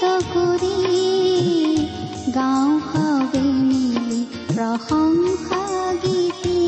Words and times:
কৰি 0.00 0.76
গাঁও 2.34 2.70
হাবে 2.86 3.42
মিলি 3.60 4.20
প্ৰশংসা 4.48 5.62
গীতি 6.02 6.60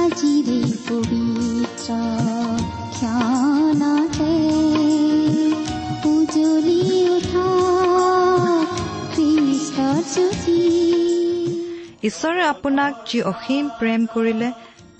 আজিৰে 0.00 0.60
পবিত্ৰ 0.88 1.88
ক্ষণতে 2.96 4.34
উজলি 6.06 6.80
উঠা 7.16 7.48
খ্ৰীষ্টৰ 9.12 9.98
জ্যোতি 10.12 10.60
ঈশ্বৰে 12.08 12.42
আপোনাক 12.44 12.92
যি 13.08 13.18
অসীম 13.32 13.64
প্ৰেম 13.78 14.00
কৰিলে 14.14 14.48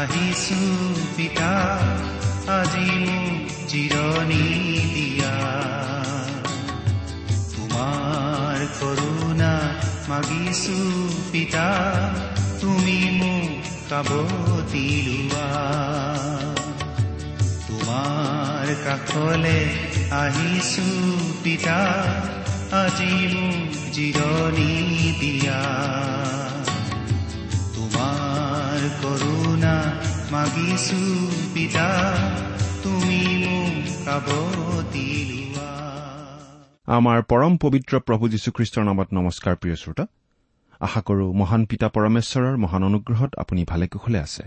আহিছো 0.00 0.60
পিতা 1.16 1.52
আজি 2.58 2.88
মোক 3.04 3.42
জিৰণি 3.70 4.44
দিয়া 4.94 5.34
তোমাৰ 7.54 8.58
কৰোণা 8.78 9.52
মাগিছো 10.10 10.78
পিতা 11.32 11.66
তুমি 12.60 12.98
মোক 13.18 13.50
কাবতি 13.90 14.86
লোৱা 15.06 15.48
তোমাৰ 17.66 18.66
কাষলে 18.84 19.60
আহিছো 20.22 20.88
পিতা 21.42 21.80
আজি 22.80 23.12
মোক 23.34 23.70
জিৰণি 23.94 24.72
দিয়া 25.20 25.60
কৰোণা 29.02 29.74
মাগিছো 30.30 31.00
পিতা 31.54 31.86
তুমি 32.82 33.20
মোক 33.44 33.70
আমাৰ 36.86 37.22
পৰম 37.22 37.56
পবিত্ৰ 37.56 37.98
প্ৰভু 37.98 38.28
যীশুখ্ৰীষ্টৰ 38.28 38.84
নামত 38.84 39.08
নমস্কাৰ 39.12 39.56
প্ৰিয় 39.56 39.76
শ্ৰোতা। 39.76 40.06
আশা 40.80 41.00
কৰো 41.00 41.32
মহান 41.32 41.64
পিতা 41.64 41.88
পৰমেশ্বৰৰ 41.88 42.56
মহান 42.56 42.82
অনুগ্ৰহত 42.84 43.30
আপুনি 43.36 43.64
ভালে 43.64 43.86
কুশলে 43.88 44.18
আছে। 44.18 44.42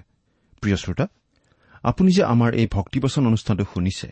প্ৰিয় 0.61 0.75
শ্ৰোতা 0.75 1.07
আপুনি 1.83 2.11
যে 2.11 2.23
আমাৰ 2.23 2.53
এই 2.53 2.67
ভক্তিবচন 2.71 3.27
অনুষ্ঠানটো 3.27 3.65
শুনিছে 3.73 4.07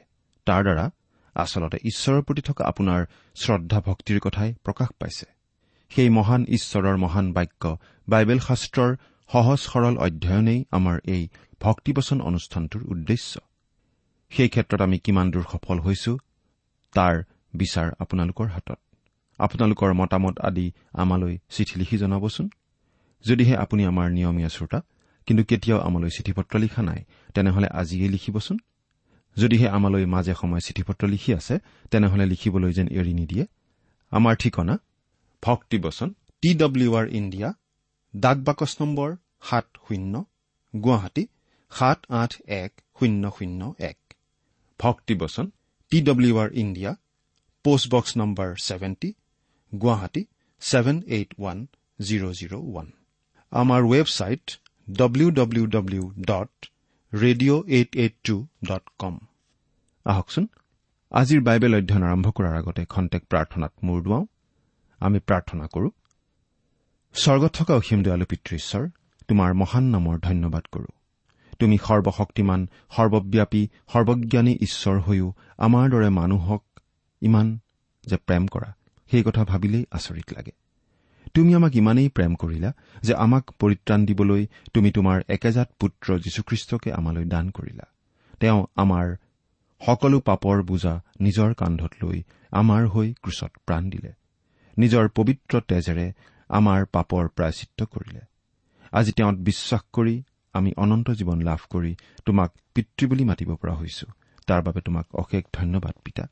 তাৰ 0.46 0.62
দ্বাৰা 0.64 0.90
আচলতে 1.36 1.78
ঈশ্বৰৰ 1.84 2.22
প্ৰতি 2.22 2.42
থকা 2.42 2.64
আপোনাৰ 2.66 3.06
শ্ৰদ্ধা 3.36 3.80
ভক্তিৰ 3.82 4.20
কথাই 4.20 4.54
প্ৰকাশ 4.64 4.90
পাইছে। 5.00 5.26
সেই 5.90 6.10
মহান 6.10 6.46
ঈশ্বৰৰ 6.50 6.98
মহান 6.98 7.34
বাক্য 7.34 7.78
বাইবেল 8.10 8.40
শাস্ত্ৰৰ 8.40 8.96
সহজ 9.32 9.60
সৰল 9.72 9.96
অধ্যয়নেই 9.98 10.60
আমাৰ 10.72 10.98
এই 11.08 11.24
ভক্তিবচন 11.62 12.18
অনুষ্ঠানটোৰ 12.22 12.84
উদ্দেশ্য। 12.84 13.34
সেই 14.32 14.50
ক্ষেত্ৰত 14.50 14.82
আমি 14.82 14.98
কিমান 15.00 15.28
দূৰ 15.32 15.46
সফল 15.52 15.78
হৈছো 15.80 16.14
তাৰ 16.96 17.16
বিচাৰ 17.54 17.88
আপোনালোকৰ 18.00 18.48
হাতত। 18.48 18.80
আপোনালোকৰ 19.40 19.94
মতামত 19.94 20.36
আদি 20.40 20.66
আমালৈ 20.94 21.36
চিঠি 21.50 21.76
লিখি 21.80 21.98
জনাবচোন। 21.98 22.46
যদিহে 23.26 23.56
আপুনি 23.64 23.82
আমাৰ 23.86 24.08
নিয়মীয়া 24.12 24.50
শ্ৰোতা 24.50 24.80
কিন্তু 25.28 25.44
কেতিয়াও 25.44 25.80
আমালৈ 25.88 26.10
চিঠি 26.10 26.32
পত্ৰ 26.34 26.54
লিখা 26.60 26.82
নাই 26.82 27.02
তেনেহলে 27.36 27.68
আজিয়েই 27.80 28.10
লিখিবচোন। 28.10 28.58
যদিহে 29.38 29.68
আমালৈ 29.78 30.06
মাজে 30.06 30.34
সময়ে 30.42 30.62
চিঠি 30.62 30.84
পত্ৰ 30.84 31.04
লিখি 31.08 31.32
আছে 31.34 31.56
তেনেহলে 31.92 32.26
লিখিবলৈ 32.26 32.72
যেন 32.78 32.88
এৰি 33.00 33.14
নিদিয়ে। 33.20 33.46
আমাৰ 34.12 34.34
ঠিকনা 34.36 34.76
ভক্তিবচন 35.44 36.10
টি 36.42 36.50
ডব্লিউ 36.54 36.90
আৰ 36.96 37.08
ইণ্ডিয়া 37.20 37.50
ডাক 38.14 38.38
বাকচ 38.48 38.72
নম্বৰ 38.82 39.10
সাত 39.50 39.68
শূন্য 39.86 40.14
গুৱাহাটী 40.74 41.24
সাত 41.72 42.00
আঠ 42.22 42.32
এক 42.62 42.72
শূন্য 42.98 43.24
শূন্য 43.38 43.62
এক। 43.92 44.00
ভক্তিবচন 44.80 45.46
T 45.92 45.98
W 46.10 46.34
R 46.44 46.50
India 46.64 46.92
postbox 47.66 48.12
number 48.22 48.50
seventy 48.68 49.10
Guwahati 49.74 50.22
seven 50.62 50.98
eight 51.16 51.30
one 51.40 51.58
zero' 52.00 52.34
zero' 52.40 52.56
one. 52.62 52.88
আমাৰ 53.52 53.82
website 53.92 54.46
W 54.88 55.28
W 55.40 55.66
W 55.76 56.04
dot 56.30 56.52
radio' 57.14 57.64
eight 57.78 57.92
eight 58.04 58.16
two 58.28 58.36
dot 58.70 58.86
com 59.02 59.16
আহকচোন 60.06 60.46
আজিৰ 61.12 61.40
বাইবেল 61.48 61.74
অধ্যয়ন 61.80 62.04
আৰম্ভ 62.10 62.28
কৰাৰ 62.38 62.56
আগতে 62.62 62.84
খন্তেক 62.94 63.24
প্ৰাৰ্থনাত 63.32 63.74
মূৰ 63.86 64.00
দুৱাওঁ। 64.06 64.24
আমি 65.02 65.20
প্ৰাৰ্থনা 65.28 65.66
কৰো 65.76 65.88
স্বৰ্গত 67.14 67.52
থকা 67.54 67.74
অসীম 67.76 68.04
দয়ালু 68.04 68.26
পিতৃশ্বৰ 68.26 68.90
তোমাৰ 69.28 69.54
মহান 69.54 69.84
নামৰ 69.84 70.20
ধন্যবাদ 70.20 70.64
কৰো। 70.72 70.86
তুমি 71.60 71.78
সৰ্বশক্তিমান 71.78 72.68
সৰ্বব্যাপী 72.90 73.68
সৰ্বজ্ঞানী 73.94 74.54
ঈশ্বৰ 74.62 75.00
হৈও 75.00 75.34
আমাৰ 75.58 75.90
দৰে 75.90 76.10
মানুহক 76.10 76.64
ইমান 77.22 77.60
যে 78.06 78.18
প্ৰেম 78.18 78.48
কৰা 78.48 78.74
সেই 79.12 79.24
কথা 79.24 79.44
ভাবিলেই 79.44 79.86
আচৰিত 79.92 80.34
লাগে। 80.34 80.52
তুমি 81.34 81.56
আমাক 81.56 81.76
ইমানেই 81.76 82.10
প্ৰেম 82.10 82.36
কৰিলা 82.36 82.74
যে 83.02 83.14
আমাক 83.14 83.52
পৰিত্ৰাণ 83.52 84.06
দিবলৈ 84.06 84.48
তুমি 84.74 84.92
তোমাৰ 84.92 85.22
একেজাত 85.28 85.70
পুত্ৰ 85.80 86.20
যীশুখ্ৰীষ্টকে 86.20 86.94
আমালৈ 86.94 87.26
দান 87.26 87.50
কৰিলা। 87.50 87.86
তেওঁ 88.40 88.66
আমাৰ 88.76 89.16
সকলো 89.82 90.20
পাপৰ 90.20 90.64
বোজা 90.64 91.04
নিজৰ 91.22 91.54
কান্ধত 91.54 91.92
লৈ 92.04 92.24
আমাৰ 92.52 92.88
হৈ 92.88 93.14
ক্ৰুচত 93.14 93.52
প্ৰাণ 93.66 93.90
দিলে। 93.90 94.12
নিজৰ 94.78 95.10
পবিত্ৰ 95.16 95.60
তেজেৰে 95.68 96.14
আমাৰ 96.52 96.80
পাপৰ 96.86 97.24
প্ৰায়চিত্ৰ 97.28 97.82
কৰিলে। 97.86 98.22
আজি 98.92 99.12
তেওঁত 99.12 99.38
বিশ্বাস 99.50 99.84
কৰি 99.94 100.16
আমি 100.54 100.72
অনন্ত 100.78 101.08
জীৱন 101.12 101.40
লাভ 101.42 101.62
কৰি 101.70 101.92
তোমাক 102.26 102.50
পিতৃ 102.76 103.04
বুলি 103.08 103.24
মাতিব 103.24 103.50
পৰা 103.56 103.74
হৈছো। 103.74 104.08
তাৰ 104.48 104.62
বাবে 104.62 104.82
তোমাক 104.82 105.06
অশেষ 105.16 105.44
ধন্যবাদ 105.54 105.96
পিতা। 106.06 106.24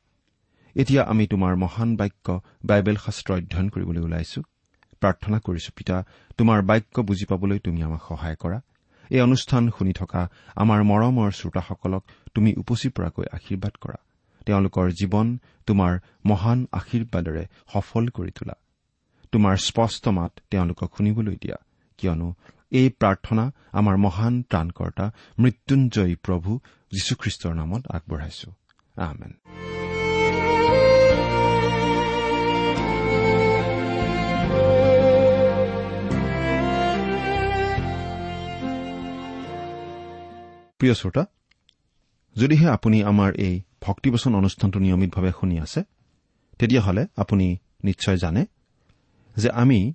এতিয়া 0.76 1.02
আমি 1.02 1.24
তোমাৰ 1.26 1.52
মহান 1.56 1.90
বাক্য 1.96 2.26
বাইবেল 2.64 2.96
শাস্ত্ৰ 2.96 3.30
অধ্যয়ন 3.34 3.68
কৰিবলৈ 3.68 4.00
ওলাইছো। 4.00 4.40
প্ৰাৰ্থনা 5.02 5.38
কৰিছো 5.38 5.70
পিতা 5.76 5.96
তোমাৰ 6.38 6.58
বাক্য 6.62 6.94
বুজি 7.00 7.24
পাবলৈ 7.24 7.58
তুমি 7.58 7.80
আমাক 7.82 8.02
সহায় 8.08 8.36
কৰা। 8.36 8.58
এই 9.10 9.20
অনুষ্ঠান 9.20 9.62
শুনি 9.78 9.92
থকা 9.92 10.22
আমাৰ 10.56 10.80
মৰমৰ 10.82 11.30
শ্ৰোতাসকলক 11.30 12.02
তুমি 12.34 12.50
উপচি 12.54 12.88
পৰাকৈ 12.96 13.24
আশীৰ্বাদ 13.36 13.74
কৰা। 13.80 13.98
তেওঁলোকৰ 14.46 14.86
জীৱন 14.90 15.26
তোমাৰ 15.66 15.92
মহান 16.26 16.58
আশীৰ্বাদেৰে 16.72 17.44
সফল 17.72 18.04
কৰি 18.08 18.30
তোলা। 18.30 18.54
তোমাৰ 19.32 19.56
স্পষ্ট 19.56 20.08
মাত 20.08 20.32
তেওঁলোকক 20.50 20.96
শুনিবলৈ 20.96 21.36
দিয়া। 21.36 21.56
কিয়নো 21.98 22.34
এই 22.70 22.88
প্ৰাৰ্থনা 22.90 23.52
আমাৰ 23.72 23.96
মহান 23.96 24.42
ত্ৰাণকৰ্তা 24.42 25.10
মৃত্যুঞ্জয়ী 25.38 26.14
প্ৰভু 26.14 26.58
যীশুখ্ৰীষ্টৰ 26.92 27.54
নামত 27.54 27.82
আগবঢ়াইছো। 27.88 28.52
প্ৰিয় 40.78 40.94
শ্ৰোতা 40.94 41.26
যদিহে 42.36 42.68
আপুনি 42.68 43.02
আমাৰ 43.02 43.30
এই 43.34 43.62
ভক্তিবচন 43.80 44.34
অনুষ্ঠানটো 44.34 44.78
নিয়মিতভাৱে 44.78 45.32
শুনি 45.40 45.60
আছে 45.60 45.80
তেতিয়াহ'লে 46.58 47.06
আপুনি 47.16 47.56
নিশ্চয় 47.84 48.16
জানে 48.16 48.46
যে 49.36 49.50
আমি 49.50 49.92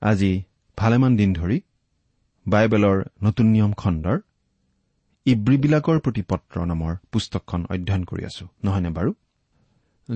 আজি 0.00 0.42
ভালেমান 0.78 1.16
দিন 1.16 1.34
ধৰি 1.34 1.60
বাইবেলৰ 2.46 3.04
নতুন 3.22 3.46
নিয়ম 3.46 3.72
খণ্ডৰ 3.72 4.18
ইব্ৰীবিলাকৰ 5.26 5.98
প্ৰতি 6.00 6.22
পত্ৰ 6.22 6.64
নামৰ 6.64 6.96
পুস্তকখন 7.12 7.66
অধ্যয়ন 7.70 8.04
কৰি 8.04 8.24
আছো। 8.24 8.48
নহয়নে 8.64 8.90
বাৰু? 8.90 9.14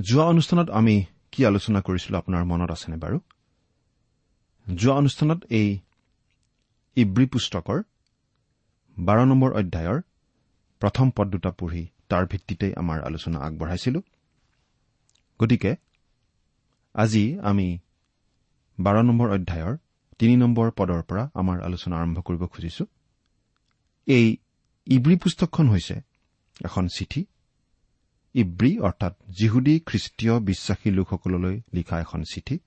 যোৱা 0.04 0.24
অনুষ্ঠানত 0.24 0.70
আমি 0.70 1.04
কি 1.32 1.46
আলোচনা 1.46 1.80
কৰিছিলো 1.80 2.18
আপোনাৰ 2.18 2.44
মনত 2.44 2.70
আছেনে 2.70 2.96
বাৰু? 2.96 3.20
যোৱা 4.74 4.94
অনুষ্ঠানত 4.94 5.40
এই 5.50 5.78
ইব্ৰী 6.96 7.26
পুস্তকৰ 7.26 7.82
বাৰ 8.98 9.26
নম্বৰ 9.26 9.50
অধ্যায়ৰ 9.52 10.00
প্ৰথম 10.80 11.10
পদ 11.10 11.26
দুটা 11.30 11.50
পঢ়ি 11.50 11.86
তাৰ 12.08 12.26
ভিত্তিতেই 12.26 12.74
আমাৰ 12.74 13.02
আলোচনা 13.02 13.38
আগবঢ়াইছিলো। 13.38 14.00
গতিকে 15.40 15.76
আজি 16.94 17.40
আমি 17.40 17.78
বাৰ 18.78 18.96
নম্বৰ 19.02 19.28
অধ্যায়ৰ 19.30 19.76
তিনি 20.18 20.34
নম্বৰ 20.36 20.70
পদৰ 20.70 21.02
পৰা 21.02 21.30
আমাৰ 21.34 21.62
আলোচনা 21.62 21.94
আৰম্ভ 21.96 22.18
কৰিব 22.20 22.42
খুজিছো। 22.46 22.84
এই 24.06 24.36
ইব্ৰী 24.86 25.16
পুস্তকখন 25.16 25.66
হৈছে 25.68 25.96
এখন 26.64 26.88
চিঠি। 26.88 27.24
ইব্ৰী 28.34 28.78
অৰ্থাৎ 28.78 29.14
জিহুদী 29.30 29.80
খ্ৰীষ্টীয় 29.86 30.34
বিশ্বাসী 30.40 30.90
লোকসকললৈ 30.90 31.60
লিখা 31.74 32.00
এখন 32.00 32.22
চিঠি। 32.22 32.58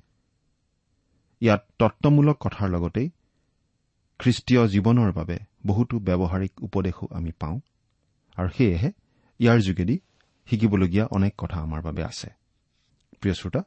ইয়াত 1.42 1.62
তত্বমূলক 1.80 2.38
কথাৰ 2.40 2.70
লগতেই 2.70 3.10
খ্ৰীষ্টীয় 4.20 4.62
জীৱনৰ 4.68 5.12
বাবে 5.12 5.38
বহুতো 5.66 6.00
ব্যৱহাৰিক 6.00 6.54
উপদেশো 6.64 7.06
আমি 7.12 7.32
পাওঁ 7.32 7.60
আৰু 8.38 8.50
সেয়েহে 8.58 8.90
ইয়াৰ 9.40 9.60
যোগেদি 9.60 10.00
শিকিবলগীয়া 10.48 11.06
অনেক 11.12 11.34
কথা 11.38 11.58
আমাৰ 11.62 11.82
বাবে 11.82 12.04
আছে। 12.04 12.30
প্ৰিয় 13.22 13.34
শ্ৰোতা 13.34 13.62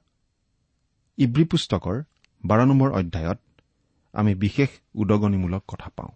ইব্ৰী 1.19 1.45
পুস্তকৰ 1.45 2.03
বাৰ 2.45 2.67
নম্বৰ 2.67 2.91
অধ্যায়ত 2.91 3.39
আমি 4.13 4.35
বিশেষ 4.35 4.69
উদগনিমূলক 4.95 5.65
কথা 5.69 5.91
পাওঁ। 5.97 6.13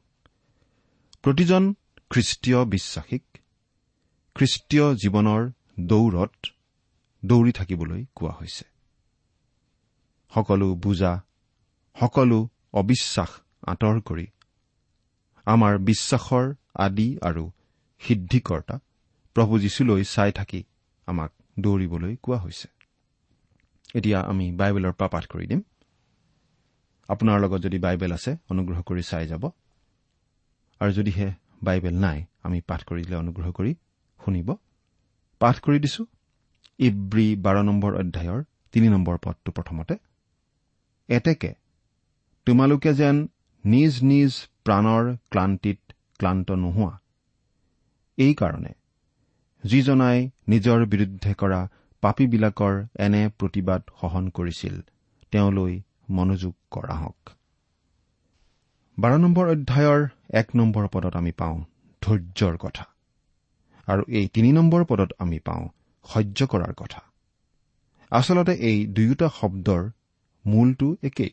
প্ৰতিজন 1.23 1.75
খ্ৰীষ্টীয় 2.11 2.65
বিশ্বাসীক 2.65 3.25
খ্ৰীষ্টীয় 4.35 4.95
জীৱনৰ 4.95 5.51
দৌৰত 5.81 6.47
দৌৰি 7.25 7.53
থাকিবলৈ 7.53 8.07
কোৱা 8.15 8.33
হৈছে। 8.33 8.65
সকলো 10.35 10.75
বুজা 10.75 11.23
সকলো 12.01 12.49
অবিশ্বাস 12.73 13.31
আঁতৰ 13.67 14.01
কৰি 14.01 14.27
আমাৰ 15.47 15.79
বিশ্বাসৰ 15.79 16.55
আদি 16.75 17.19
আৰু 17.23 17.51
সিদ্ধিকৰ্তা 17.99 18.79
প্ৰভু 19.35 19.59
যীশুলৈ 19.59 20.05
চাই 20.05 20.33
থাকি 20.33 20.65
আমাক 21.07 21.33
দৌৰিবলৈ 21.61 22.17
কোৱা 22.23 22.39
হৈছে। 22.39 22.69
এতিয়া 23.95 24.21
আমি 24.21 24.53
বাইবেলৰ 24.53 24.93
পৰা 24.93 25.09
পাঠ 25.09 25.27
কৰি 25.27 25.47
দিম। 25.47 25.63
আপোনাৰ 27.09 27.37
লগত 27.41 27.61
যদি 27.61 27.79
বাইবেল 27.79 28.13
আছে 28.13 28.31
অনুগ্ৰহ 28.51 28.79
কৰি 28.83 29.03
চাই 29.03 29.27
যাব। 29.27 29.45
আৰু 30.81 30.91
যদিহে 30.93 31.29
বাইবেল 31.63 31.95
নাই 31.95 32.19
আমি 32.43 32.59
পাঠ 32.69 32.81
কৰি 32.89 33.01
দিলে 33.05 33.17
অনুগ্ৰহ 33.17 33.49
কৰি 33.53 33.73
শুনিব। 34.21 34.49
পাঠ 35.41 35.57
কৰি 35.61 35.79
দিছো। 35.79 36.03
ইব্ৰী 36.79 37.27
বাৰ 37.37 37.57
নম্বৰ 37.63 37.93
অধ্যায়ৰ 37.95 38.41
তিনি 38.73 38.89
নম্বৰ 38.89 39.17
পদটো 39.25 39.51
প্ৰথমতে। 39.53 39.95
এতেকে 41.09 41.51
তোমালোকে 42.47 42.91
যেন 42.95 43.17
নিজ 43.65 43.93
নিজ 44.03 44.33
প্ৰাণৰ 44.65 45.05
ক্লান্তিত 45.31 45.81
ক্লান্ত 46.19 46.49
নোহোৱা। 46.53 46.95
এইকাৰণে 48.19 48.73
যিজনাই 49.65 50.19
নিজৰ 50.49 50.79
বিৰুদ্ধে 50.87 51.33
কৰা 51.35 51.61
পাপীবিলাকৰ 52.03 52.75
এনে 52.99 53.23
প্ৰতিবাদ 53.39 53.83
সহন 54.01 54.25
কৰিছিল 54.29 54.75
তেওঁলৈ 55.33 55.75
মনোযোগ 56.11 56.55
কৰা 56.71 56.95
হওক। 56.95 57.31
বাৰ 58.99 59.19
নম্বৰ 59.19 59.49
অধ্যায়ৰ 59.49 60.09
এক 60.31 60.57
নম্বৰ 60.57 60.89
পদত 60.89 61.17
আমি 61.17 61.33
পাওঁ 61.33 61.65
ধৈৰ্যৰ 62.03 62.57
কথা। 62.57 62.87
আৰু 63.87 64.03
এই 64.09 64.29
তিনি 64.29 64.53
নম্বৰ 64.53 64.85
পদত 64.85 65.13
আমি 65.19 65.39
পাওঁ 65.39 65.69
সহ্য 66.05 66.47
কৰাৰ 66.47 66.75
কথা। 66.75 67.03
আচলতে 68.11 68.53
এই 68.53 68.87
দুয়োটা 68.87 69.29
শব্দৰ 69.41 69.91
মূলটো 70.47 70.97
একেই। 71.03 71.31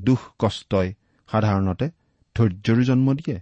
দুখ 0.00 0.18
কষ্টই 0.38 0.94
সাধাৰণতে 1.30 1.90
ধৈৰ্যৰো 2.34 2.82
জন্ম 2.82 3.14
দিয়ে 3.14 3.40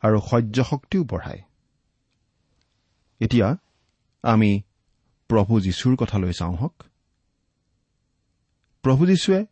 আৰু 0.00 0.20
সহ্য 0.20 0.64
শক্তিও 0.64 1.04
বঢ়ায়। 1.04 1.42
এতিয়া 3.20 3.56
আমি 4.22 4.62
প্ৰভু 5.28 5.60
যীশুৰ 5.60 5.96
কথালৈ 5.96 6.32
চাওঁ 6.32 6.56
হওক। 6.56 6.84
প্ৰভু 8.88 9.06
যীশুৱে 9.06 9.46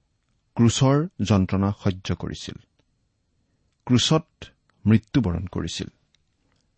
ক্ৰুচৰ 0.54 1.08
যন্ত্ৰণা 1.22 1.72
সহ্য 1.84 2.14
কৰিছিল। 2.14 2.54
ক্ৰুচত 3.86 4.44
মৃত্যুবৰণ 4.86 5.46
কৰিছিল 5.46 5.88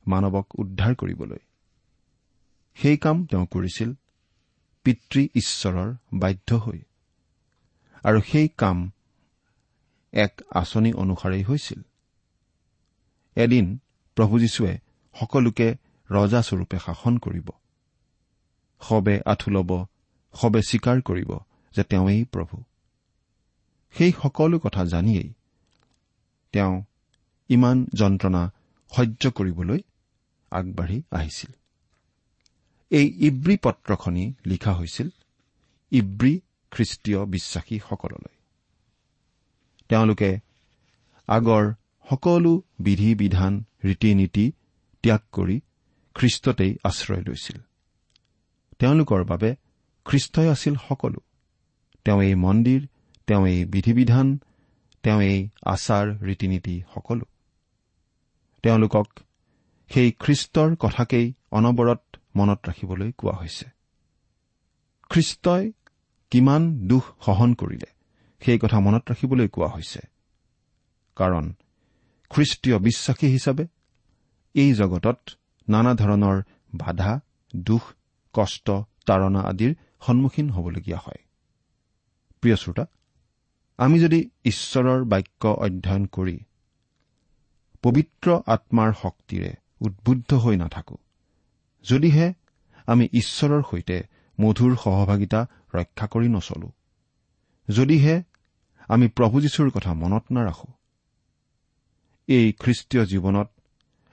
মানৱক 0.06 0.46
উদ্ধাৰ 0.58 0.94
কৰিবলৈ। 0.94 1.38
সেই 2.74 2.96
কাম 2.96 3.26
তেওঁ 3.26 3.46
কৰিছিল 3.46 3.94
পিতৃ 4.84 5.26
ঈশ্বৰৰ 5.34 5.94
বাধ্য 6.12 6.54
হৈ। 6.54 6.82
আৰু 8.04 8.20
সেই 8.20 8.48
কাম 8.48 8.92
এক 10.12 10.40
আঁচনি 10.50 10.92
অনুসাৰেই 10.92 11.42
হৈছিল। 11.42 11.82
এদিন 13.36 13.78
প্ৰভু 14.14 14.38
যীশুৱে 14.38 14.78
সকলোকে 15.20 15.76
ৰজাস্বৰূপে 16.10 16.78
শাসন 16.78 17.18
কৰিব। 17.18 17.48
সবে 18.80 19.20
আঁঠু 19.26 19.50
ল'ব 19.50 19.86
সবে 20.34 20.62
স্বীকাৰ 20.62 21.00
কৰিব। 21.00 21.47
যে 21.76 21.84
তেওঁৱেই 21.84 22.24
প্ৰভু। 22.24 22.62
সেই 23.92 24.12
সকলো 24.22 24.58
কথা 24.58 24.84
জানিয়েই 24.84 25.32
তেওঁ 26.52 26.82
ইমান 27.48 27.86
যন্ত্ৰণা 27.94 28.50
সহ্য 28.96 29.30
কৰিবলৈ 29.30 29.80
আগবাঢ়ি 30.50 31.02
আহিছিল। 31.10 31.52
এই 32.90 33.14
ইব্ৰী 33.26 33.56
পত্ৰখনি 33.62 34.34
লিখা 34.46 34.72
হৈছিল 34.74 35.08
ইব্ৰী 35.90 36.40
খ্ৰীষ্টীয় 36.70 37.24
বিশ্বাসীসকললৈ। 37.24 38.34
তেওঁলোকে 39.88 40.38
আগৰ 41.26 41.72
সকলো 42.10 42.62
বিধি 42.78 43.14
বিধান 43.14 43.64
ৰীতি 43.84 44.14
নীতি 44.14 44.52
ত্যাগ 45.02 45.20
কৰি 45.32 45.60
খ্ৰীষ্টতেই 46.14 46.76
আশ্ৰয় 46.84 47.22
লৈছিল। 47.22 47.60
তেওঁলোকৰ 48.78 49.24
বাবে 49.24 49.56
খ্ৰীষ্টই 50.04 50.48
আছিল 50.48 50.74
সকলো। 50.88 51.20
তেওঁ 52.04 52.22
এই 52.22 52.34
মন্দিৰ 52.34 52.86
তেওঁ 53.26 53.46
এই 53.46 53.64
বিধি 53.64 53.92
বিধান 53.92 54.38
তেওঁ 55.02 55.20
এই 55.22 55.48
আচাৰ 55.64 56.06
ৰীতি 56.18 56.48
নীতি 56.48 56.82
সকলো। 56.94 57.24
তেওঁলোকক 58.62 59.06
সেই 59.90 60.12
খ্ৰীষ্টৰ 60.12 60.76
কথাকেই 60.76 61.34
অনবৰত 61.50 62.00
মনত 62.36 62.58
ৰাখিবলৈ 62.68 63.12
কোৱা 63.12 63.34
হৈছে। 63.36 63.66
খ্ৰীষ্টই 65.10 65.72
কিমান 66.30 66.62
দুখ 66.86 67.04
সহন 67.24 67.54
কৰিলে 67.54 67.90
সেই 68.40 68.58
কথা 68.58 68.80
মনত 68.80 69.10
ৰাখিবলৈ 69.10 69.48
কোৱা 69.48 69.68
হৈছে। 69.68 70.00
কাৰণ 71.16 71.52
খ্ৰীষ্টীয় 72.30 72.78
বিশ্বাসী 72.78 73.26
হিচাপে 73.26 73.64
এই 74.54 74.72
জগতত 74.72 75.18
নানা 75.68 75.94
ধৰণৰ 75.94 76.42
বাধা 76.74 77.20
দুখ 77.56 77.82
কষ্ট 78.32 78.70
তাৰণা 79.06 79.40
আদিৰ 79.40 79.74
সন্মুখীন 80.00 80.50
হ'বলগীয়া 80.50 80.98
হয়। 80.98 81.27
প্ৰিয় 82.40 82.56
শ্ৰোতা 82.56 82.84
আমি 83.78 84.00
যদি 84.00 84.30
ঈশ্বৰৰ 84.44 85.04
বাক্য 85.04 85.48
অধ্যয়ন 85.48 86.06
কৰি 86.06 86.38
পবিত্ৰ 87.82 88.40
আত্মাৰ 88.46 88.92
শক্তিৰে 89.02 89.50
উদ্বুদ্ধ 89.80 90.34
হৈ 90.34 90.56
নাথাকো 90.56 90.96
যদিহে 91.84 92.34
আমি 92.86 93.08
ঈশ্বৰৰ 93.12 93.62
সৈতে 93.70 93.96
মধুৰ 94.40 94.76
সহভাগিতা 94.84 95.46
ৰক্ষা 95.74 96.06
কৰি 96.06 96.28
নচলো 96.28 96.68
যদিহে 97.68 98.22
আমি 98.88 99.08
প্ৰভু 99.08 99.40
যীশুৰ 99.40 99.70
কথা 99.70 99.94
মনত 99.94 100.24
নাৰাখো 100.32 100.68
এই 102.28 102.52
খ্ৰীষ্টীয় 102.52 103.04
জীৱনত 103.04 103.48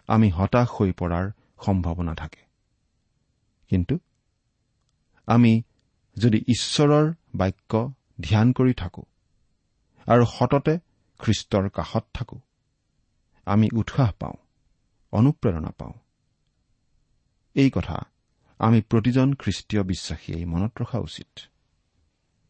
আমি 0.07 0.29
হতাশ 0.29 0.67
হৈ 0.69 0.91
পৰাৰ 0.91 1.31
সম্ভাৱনা 1.65 2.15
থাকে। 2.15 2.41
কিন্তু 3.69 3.99
আমি 5.27 5.61
যদি 6.17 6.37
ঈশ্বৰৰ 6.37 7.13
বাক্য 7.35 7.93
ধ্যান 8.21 8.53
কৰি 8.53 8.73
থাকো। 8.73 9.03
আৰু 10.07 10.25
সততে 10.25 10.79
খ্ৰীষ্টৰ 11.19 11.69
কাষত 11.69 12.05
থাকো। 12.13 12.39
আমি 13.45 13.69
উৎসাহ 13.73 14.11
পাওঁ 14.19 14.37
অনুপ্ৰেৰণা 15.11 15.71
পাওঁ। 15.77 15.93
এই 17.55 17.71
কথা 17.71 18.01
আমি 18.59 18.81
প্ৰতিজন 18.81 19.33
খ্ৰীষ্টীয় 19.33 19.83
বিশ্বাসীয়ে 19.83 20.45
মনত 20.45 20.81
ৰখা 20.81 20.99
উচিত। 20.99 21.39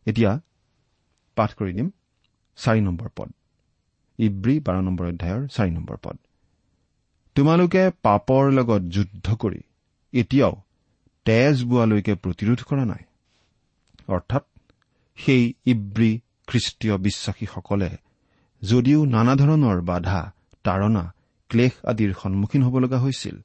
এতিয়া 0.06 0.40
পাঠ 1.36 1.54
কৰি 1.54 1.74
দিম 1.74 1.92
চাৰি 2.56 2.82
নম্বৰ 2.82 3.10
পদ। 3.16 3.34
ইব্ৰী 4.20 4.60
বাৰ 4.60 4.82
নম্বৰ 4.82 5.06
অধ্যায়ৰ 5.08 5.48
চাৰি 5.48 5.72
নম্বৰ 5.72 5.98
পদ। 6.04 6.18
তোমালোকে 7.36 7.90
পাপৰ 8.02 8.52
লগত 8.52 8.82
যুদ্ধ 8.82 9.36
কৰি 9.36 9.62
এতিয়াও 10.14 10.62
তেজ 11.26 11.64
বোৱালৈকে 11.64 12.16
প্ৰতিৰোধ 12.16 12.64
কৰা 12.64 12.86
নাই। 12.86 13.04
অৰ্থাৎ 14.08 14.44
সেই 15.18 15.44
ইব্ৰী 15.66 16.12
খ্ৰীষ্টীয় 16.48 16.96
বিশ্বাসীসকলে 16.98 17.92
যদিও 18.62 19.00
নানা 19.06 19.34
ধৰণৰ 19.36 19.82
বাধা 19.82 20.20
তাৰণা 20.64 21.04
ক্লেশ 21.50 21.74
আদিৰ 21.84 22.12
সন্মুখীন 22.22 22.62
হ'ব 22.64 22.76
লগা 22.80 23.00
হৈছিল 23.00 23.36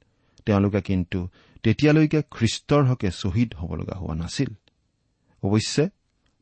তেওঁলোকে 0.45 0.81
কিন্তু 0.81 1.19
তেতিয়ালৈকে 1.63 2.19
খ্ৰীষ্টৰ 2.31 2.83
হকে 2.85 3.09
শ্বহীদ 3.11 3.49
হ'ব 3.55 3.71
লগা 3.75 3.95
হোৱা 3.95 4.15
নাছিল। 4.15 4.49
অৱশ্যে 5.43 5.83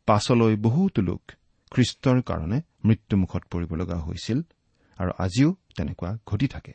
পাছলৈ 0.08 0.56
বহুতো 0.56 1.02
লোক 1.02 1.22
খ্ৰীষ্টৰ 1.72 2.18
কাৰণে 2.22 2.58
মৃত্যুমুখত 2.86 3.44
পৰিব 3.52 3.72
লগা 3.76 3.98
হৈছিল 3.98 4.40
আৰু 4.98 5.12
আজিও 5.18 5.50
তেনেকুৱা 5.78 6.10
ঘটি 6.28 6.48
থাকে। 6.48 6.74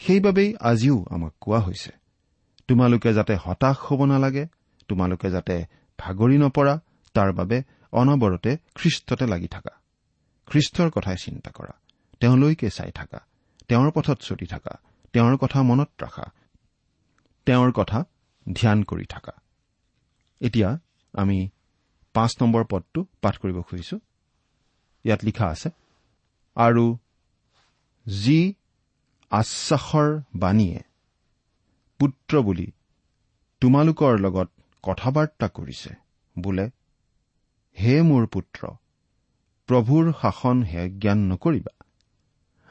সেইবাবেই 0.00 0.50
আজিও 0.60 0.96
আমাক 1.10 1.32
কোৱা 1.40 1.60
হৈছে 1.60 1.92
তোমালোকে 2.68 3.10
যাতে 3.12 3.34
হতাশ 3.34 3.76
হ'ব 3.76 4.00
নালাগে 4.04 4.44
তোমালোকে 4.88 5.28
যাতে 5.30 5.56
ভাগৰি 5.98 6.36
নপৰা 6.38 6.74
তাৰ 7.14 7.32
বাবে 7.32 7.62
অনবৰতে 7.92 8.56
খ্ৰীষ্টতে 8.74 9.26
লাগি 9.26 9.48
থাকা। 9.48 9.70
খ্ৰীষ্টৰ 10.46 10.90
কথাই 10.90 11.16
চিন্তা 11.16 11.50
কৰা। 11.50 11.74
তেওঁলৈকে 12.20 12.70
চাই 12.70 12.92
থাকা। 12.92 13.20
তেওঁৰ 13.68 13.90
পথত 13.90 14.18
চলি 14.20 14.46
থাকা। 14.46 14.78
তেওঁৰ 15.12 15.36
কথা 15.36 15.62
মনত 15.62 15.90
ৰাখা। 16.02 16.26
তেওঁৰ 17.46 17.72
কথা 17.72 18.04
ধ্যান 18.52 18.82
কৰি 18.82 19.06
থাকা। 19.06 19.32
এতিয়া 20.40 20.78
আমি 21.12 21.48
পাঁচ 22.12 22.42
নম্বৰ 22.42 22.64
পদটো 22.64 23.06
পাঠ 23.22 23.38
কৰিব 23.38 23.60
খুজিছো। 23.60 23.98
ইয়াত 25.04 25.24
লিখা 25.24 25.46
আছে 25.46 25.70
আৰু 26.54 26.96
যি 28.06 28.54
আশ্বাসৰ 29.30 30.20
বাণীয়ে 30.34 30.80
পুত্ৰ 31.98 32.42
বুলি 32.42 32.72
তোমালোকৰ 33.60 34.20
লগত 34.20 34.50
কথা 34.82 35.10
বাৰ্তা 35.10 35.48
কৰিছে 35.48 35.94
বোলে 36.38 36.70
হে 37.76 37.94
মোৰ 38.02 38.26
পুত্ৰ 38.26 38.60
প্ৰভুৰ 39.68 40.12
শাসন 40.22 40.62
হে 40.62 40.82
জ্ঞান 40.90 41.18
নকৰিবা 41.30 41.72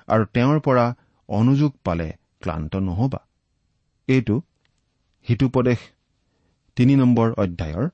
আৰু 0.07 0.23
তেওঁৰ 0.33 0.59
পৰা 0.59 0.85
অনুযোগ 1.29 1.71
পালে 1.83 2.07
ক্লান্ত 2.41 2.75
নহবা। 2.75 3.19
এইটো 4.07 4.35
হিতুপদেশ 5.27 5.79
তিনি 6.75 6.95
নম্বৰ 6.95 7.27
অধ্যায়ৰ 7.33 7.85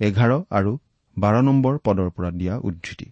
এঘাৰ 0.00 0.32
আৰু 0.50 0.72
বাৰ 1.18 1.34
নম্বৰ 1.42 1.74
পদৰ 1.84 2.08
পৰা 2.10 2.30
দিয়া 2.30 2.54
উদ্ধৃতি। 2.58 3.08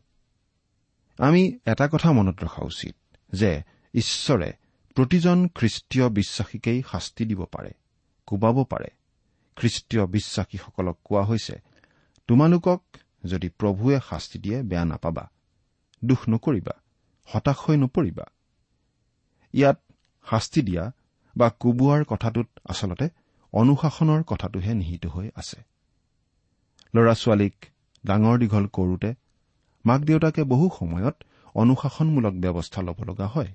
আমি 1.19 1.43
এটা 1.67 1.89
কথা 1.89 2.13
মনত 2.13 2.37
ৰখা 2.45 2.63
উচিত 2.65 2.95
যে 3.33 3.51
ঈশ্বৰে 3.95 4.49
প্ৰতিজন 4.97 5.39
খ্ৰীষ্টীয় 5.49 6.07
বিশ্বাসীকেই 6.09 6.83
শাস্তি 6.93 7.25
দিব 7.25 7.41
পাৰে 7.45 7.73
কোবাব 8.27 8.57
পাৰে। 8.65 8.91
খ্ৰীষ্টীয় 9.57 10.07
বিশ্বাসীসকলক 10.07 10.97
কোৱা 11.05 11.23
হৈছে 11.25 11.55
তোমালোকক 12.27 12.83
যদি 13.25 13.49
প্ৰভুৱে 13.49 14.01
শাস্তি 14.09 14.39
দিয়ে 14.39 14.63
বেয়া 14.63 14.85
নাপাবা। 14.85 15.31
দুখ 16.05 16.21
নকৰিবা 16.29 16.75
হতাশ 17.25 17.57
হৈ 17.57 17.77
নপৰিবা। 17.77 18.25
ইয়াত 19.53 19.79
শাস্তি 20.31 20.63
দিয়া 20.63 20.93
বা 21.37 21.51
কোবোৱাৰ 21.61 22.05
কথাটোত 22.05 22.49
আচলতে 22.65 23.09
অনুশাসনৰ 23.53 24.23
কথাটোহে 24.23 24.75
নিহিত 24.75 25.07
হৈ 25.07 25.31
আছে। 25.35 25.63
ল'ৰা 26.95 27.15
ছোৱালীক 27.15 27.55
ডাঙৰ 28.07 28.39
দীঘল 28.39 28.67
কৰোতে 28.67 29.15
মাক 29.87 30.01
দেউতাকে 30.01 30.45
বহু 30.45 30.71
সময়ত 30.79 31.17
অনুশাসনমূলক 31.55 32.35
ব্যৱস্থা 32.35 32.83
ল'ব 32.83 33.03
লগা 33.03 33.27
হয়। 33.27 33.55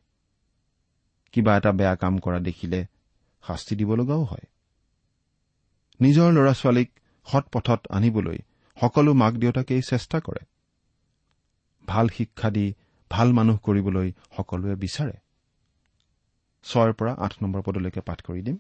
কিবা 1.32 1.58
এটা 1.58 1.72
বেয়া 1.72 1.96
কাম 1.96 2.18
কৰা 2.18 2.40
দেখিলে 2.40 2.86
শাস্তি 3.48 3.76
দিব 3.76 3.96
লগাও 3.96 4.24
হয়। 4.24 4.46
নিজৰ 6.00 6.32
ল'ৰা 6.32 6.54
ছোৱালীক 6.54 6.90
সৎ 7.26 7.46
পথত 7.52 7.82
আনিবলৈ 7.90 8.38
সকলো 8.82 9.14
মাক 9.14 9.34
দেউতাকেই 9.34 9.82
চেষ্টা 9.82 10.20
কৰে। 10.20 10.46
ভাল 11.88 12.08
শিক্ষা 12.08 12.50
দি 12.50 12.74
ভাল 13.12 13.34
মানুহ 13.34 13.58
কৰিবলৈ 13.58 14.12
সকলোৱে 14.38 14.76
বিচাৰে। 14.76 15.14
ছয়ৰ 16.64 16.94
পৰা 16.94 17.14
আঠ 17.18 17.34
নম্বৰ 17.42 17.62
পদলৈকে 17.62 18.02
পাঠ 18.02 18.22
কৰি 18.22 18.42
দিম। 18.42 18.58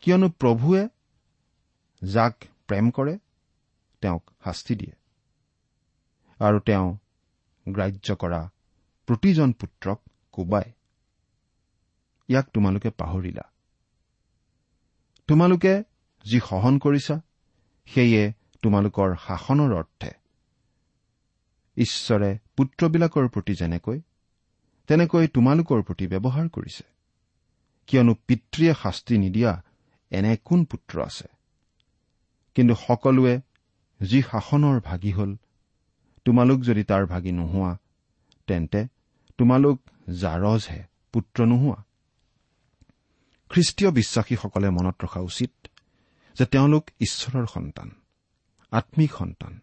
কিয়নো 0.00 0.28
প্ৰভুৱে 0.28 0.88
যাক 2.02 2.44
প্ৰেম 2.66 2.90
কৰে 2.90 3.18
তেওঁক 4.00 4.30
শাস্তি 4.44 4.74
দিয়ে। 4.74 4.92
আৰু 6.40 6.60
তেওঁ 6.60 6.96
গ্ৰাহ্য 7.68 8.16
কৰা 8.16 8.50
প্ৰতিজন 9.06 9.52
পুত্ৰক 9.52 10.00
কোবায়। 10.32 10.72
ইয়াক 12.28 12.46
তোমালোকে 12.54 12.90
পাহৰিলা। 12.90 13.42
তোমালোকে 15.28 15.82
যি 16.24 16.40
সহন 16.40 16.78
কৰিছা 16.78 17.20
সেয়ে 17.86 18.32
তোমালোকৰ 18.62 19.16
শাসনৰ 19.26 19.72
অৰ্থে। 19.72 20.10
ঈশ্বৰে 21.76 22.38
পুত্ৰবিলাকৰ 22.56 23.28
প্ৰতি 23.28 23.54
যেনেকৈ 23.54 24.00
তেনেকৈ 24.88 25.26
তোমালোকৰ 25.26 25.82
প্ৰতি 25.82 26.06
ব্যৱহাৰ 26.06 26.48
কৰিছে। 26.48 26.84
কিয়নো 27.86 28.14
পিতৃয়ে 28.26 28.74
শাস্তি 28.82 29.18
নিদিয়া 29.18 29.62
এনে 30.10 30.36
কোন 30.44 30.64
পুত্ৰ 30.64 31.02
আছে? 31.02 31.28
কিন্তু 32.54 32.74
সকলোৱে 32.74 33.40
যি 34.02 34.22
শাসনৰ 34.22 34.80
ভাগি 34.80 35.12
হ'ল 35.12 35.36
তোমালোক 36.24 36.60
যদি 36.60 36.84
তাৰ 36.84 37.06
ভাগি 37.06 37.32
নোহোৱা 37.32 37.78
তেন্তে 38.46 38.86
তোমালোক 39.38 39.80
জাৰজহে 40.20 40.84
পুত্ৰ 41.12 41.46
নোহোৱা। 41.46 41.82
খ্ৰীষ্টীয় 43.48 43.90
বিশ্বাসীসকলে 43.90 44.70
মনত 44.70 45.04
ৰখা 45.04 45.20
উচিত 45.20 45.68
যে 46.38 46.46
তেওঁলোক 46.46 46.90
ঈশ্বৰৰ 47.00 47.46
সন্তান। 47.46 47.99
আম্মিক 48.72 49.12
সন্তান। 49.12 49.60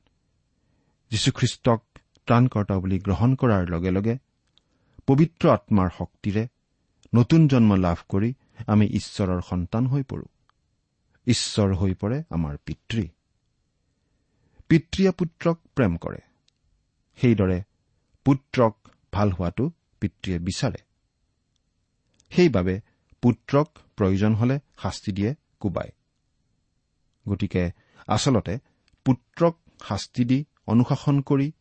যীশুখ্ৰীষ্টক 1.12 1.84
ত্ৰাণকৰ্তা 2.26 2.80
বুলি 2.80 3.00
গ্ৰহণ 3.00 3.36
কৰাৰ 3.36 3.70
লগে 3.70 3.92
লগে 3.92 4.18
পবিত্ৰ 5.08 5.50
আত্মাৰ 5.50 5.90
শক্তিৰে 5.98 6.48
নতুন 7.16 7.48
জন্ম 7.48 7.76
লাভ 7.76 7.98
কৰি 8.10 8.34
আমি 8.68 8.86
ঈশ্বৰৰ 8.86 9.42
সন্তান 9.42 9.88
হৈ 9.88 10.04
পৰো। 10.04 10.24
ঈশ্বৰ 11.28 11.76
হৈ 11.76 11.94
পৰে 11.94 12.24
আমাৰ 12.30 12.58
পিতৃ। 12.66 13.08
পিতৃয়ে 14.68 15.12
পুত্ৰক 15.12 15.60
প্ৰেম 15.76 15.98
কৰে। 15.98 16.20
সেইদৰে 17.18 17.64
পুত্ৰক 18.26 18.78
ভাল 19.14 19.32
হোৱাটো 19.32 19.72
পিতৃয়ে 20.00 20.40
বিচাৰে। 20.40 20.78
সেইবাবে 22.30 22.82
পুত্ৰক 23.22 23.70
প্ৰয়োজন 23.96 24.36
হলে 24.36 24.60
শাস্তি 24.82 25.12
দিয়ে 25.12 25.36
কোবাই। 25.60 25.90
গতিকে 27.30 27.72
আচলতে 28.08 28.60
পুত্ৰক 29.08 29.56
শাস্তি 29.84 30.24
দি 30.26 30.46
অনুশাসন 30.68 31.22
কৰি 31.22 31.52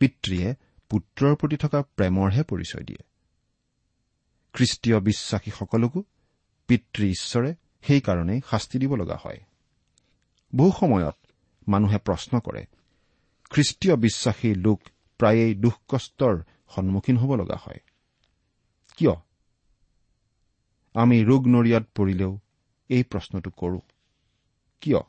পিতৃয়ে 0.00 0.54
পুত্ৰৰ 0.90 1.34
প্ৰতি 1.34 1.56
থকা 1.56 1.82
প্ৰেমৰহে 1.82 2.42
পৰিচয় 2.42 2.84
দিয়ে। 2.84 3.02
খ্ৰীষ্টীয় 4.52 5.00
বিশ্বাসীসকলকো 5.00 6.02
পিতৃ 6.68 7.10
ঈশ্বৰে 7.10 7.54
সেইকাৰণেই 7.82 8.40
শাস্তি 8.50 8.78
দিব 8.78 8.94
লগা 8.94 9.16
হয়। 9.24 9.40
বহু 10.56 10.72
সময়ত 10.80 11.16
মানুহে 11.68 11.98
প্ৰশ্ন 11.98 12.40
কৰে 12.40 12.66
খ্ৰীষ্টীয় 13.50 13.96
বিশ্বাসী 13.96 14.54
লোক 14.54 14.82
প্ৰায়েই 15.18 15.54
দুখ 15.54 15.74
কষ্টৰ 15.88 16.42
সন্মুখীন 16.68 17.16
হ'ব 17.16 17.34
লগা 17.34 17.56
হয়। 17.56 17.80
কিয়? 18.96 19.14
আমি 20.94 21.24
ৰোগ 21.24 21.46
নৰিয়াত 21.46 21.84
পৰিলেও 21.94 22.38
এই 22.88 23.02
প্ৰশ্নটো 23.02 23.50
কৰো। 23.50 23.80
কিয়? 24.80 25.00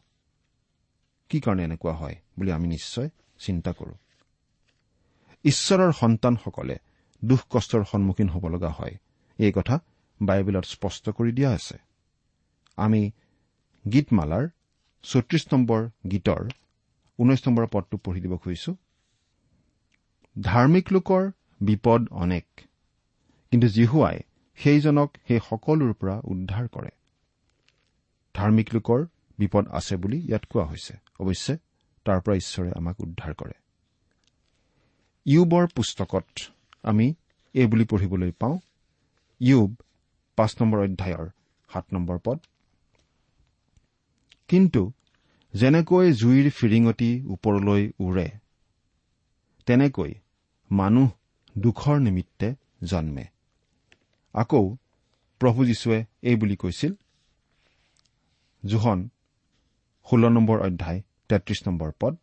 কি 1.29 1.39
কাৰণে 1.39 1.63
এনেকুৱা 1.63 1.93
হয় 1.93 2.15
বুলি 2.39 2.51
আমি 2.51 2.67
নিশ্চয় 2.67 3.09
চিন্তা 3.39 3.71
কৰো। 3.71 3.93
ঈশ্বৰৰ 5.45 5.91
সন্তানসকলে 5.91 6.75
দুখ 7.21 7.41
কষ্টৰ 7.49 7.83
সন্মুখীন 7.91 8.29
হ'ব 8.29 8.43
লগা 8.47 8.69
হয়। 8.69 8.95
এই 9.39 9.51
কথা 9.51 9.75
বাইবেলত 10.21 10.65
স্পষ্ট 10.65 11.09
কৰি 11.09 11.31
দিয়া 11.31 11.49
আছে। 11.51 11.77
আমি 12.77 13.01
গীতমালাৰ 13.85 14.45
চৌত্ৰিশ 15.03 15.43
নম্বৰ 15.53 15.81
গীতৰ 16.09 16.41
ঊনৈশ 17.19 17.47
নম্বৰ 17.47 17.65
পদটো 17.67 17.97
পঢ়ি 17.97 18.19
দিব 18.21 18.33
খুজিছো। 18.37 18.71
ধাৰ্মিক 20.35 20.85
লোকৰ 20.91 21.31
বিপদ 21.61 22.01
অনেক 22.11 22.45
কিন্তু 23.51 23.67
জিহুৱাই 23.67 24.17
সেইজনক 24.57 25.09
সেই 25.27 25.39
সকলোৰ 25.49 25.93
পৰা 25.93 26.15
উদ্ধাৰ 26.23 26.65
কৰে। 26.67 26.91
ধাৰ্মিক 28.35 28.67
লোকৰ 28.73 28.99
বিপদ 29.39 29.63
আছে 29.71 29.95
বুলি 29.95 30.17
ইয়াত 30.17 30.43
কোৱা 30.45 30.65
হৈছে। 30.65 30.93
অৱশ্যে 31.19 31.57
তাৰ 32.05 32.19
পৰা 32.21 32.35
ঈশ্বৰে 32.35 32.71
আমাক 32.75 32.99
উদ্ধাৰ 32.99 33.33
কৰে। 33.33 33.55
ইউবৰ 35.25 35.67
পুস্তকত 35.75 36.27
আমি 36.83 37.13
এই 37.53 37.65
বুলি 37.65 37.85
পঢ়িবলৈ 37.85 38.31
পাওঁ 38.31 38.59
ইউব 39.41 39.75
পাঁচ 40.35 40.51
নম্বৰ 40.61 40.79
অধ্যায়ৰ 40.79 41.27
সাত 41.73 41.85
নম্বৰ 41.93 42.17
পদ। 42.25 42.39
কিন্তু 44.47 44.91
যেনেকৈ 45.53 46.13
জুইৰ 46.13 46.49
ফিৰিঙতি 46.49 47.11
ওপৰলৈ 47.27 47.83
উৰে 47.99 48.27
তেনেকৈ 49.65 50.13
মানুহ 50.71 51.09
দুখৰ 51.57 51.97
নিমিত্তে 51.99 52.55
জন্মে। 52.83 53.25
আকৌ 54.33 54.75
প্ৰভু 55.41 55.65
যীশুৱে 55.65 56.05
এই 56.21 56.35
বুলি 56.35 56.55
কৈছিল 56.55 56.93
জোহন 58.65 59.09
ষোল্ল 60.07 60.29
নম্বৰ 60.29 60.57
অধ্যায় 60.59 61.01
তেত্ৰিশ 61.29 61.67
নম্বৰ 61.67 61.91
পদ। 61.99 62.15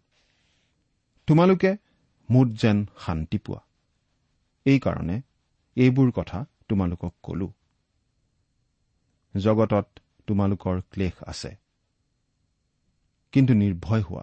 তোমালোকে 1.27 1.77
মুঠ 2.31 2.49
যেন 2.63 2.87
শান্তি 2.99 3.39
পোৱা। 3.39 3.61
এইকাৰণে 4.65 5.23
এইবোৰ 5.77 6.11
কথা 6.11 6.45
তোমালোকক 6.69 7.15
কলো। 7.23 7.53
জগতত 9.35 9.87
তোমালোকৰ 10.27 10.81
ক্লেশ 10.91 11.13
আছে। 11.23 11.57
কিন্তু 13.33 13.55
নিৰ্ভয় 13.55 14.03
হোৱা 14.03 14.23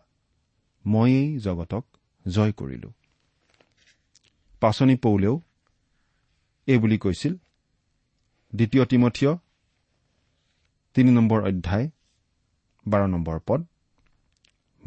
ময়েই 0.85 1.39
জগতক 1.39 1.85
জয় 2.27 2.51
কৰিলো। 2.51 2.91
পাচনি 4.59 4.95
পৌলেও 4.95 5.41
এইবুলি 6.67 6.97
কৈছিল 6.97 7.35
দ্বিতীয় 8.55 8.85
তিমঠীয় 8.85 9.37
তিনি 10.93 11.11
নম্বৰ 11.11 11.47
অধ্যায় 11.47 11.89
বাৰ 12.87 13.07
নম্বৰ 13.07 13.39
পদ। 13.47 13.65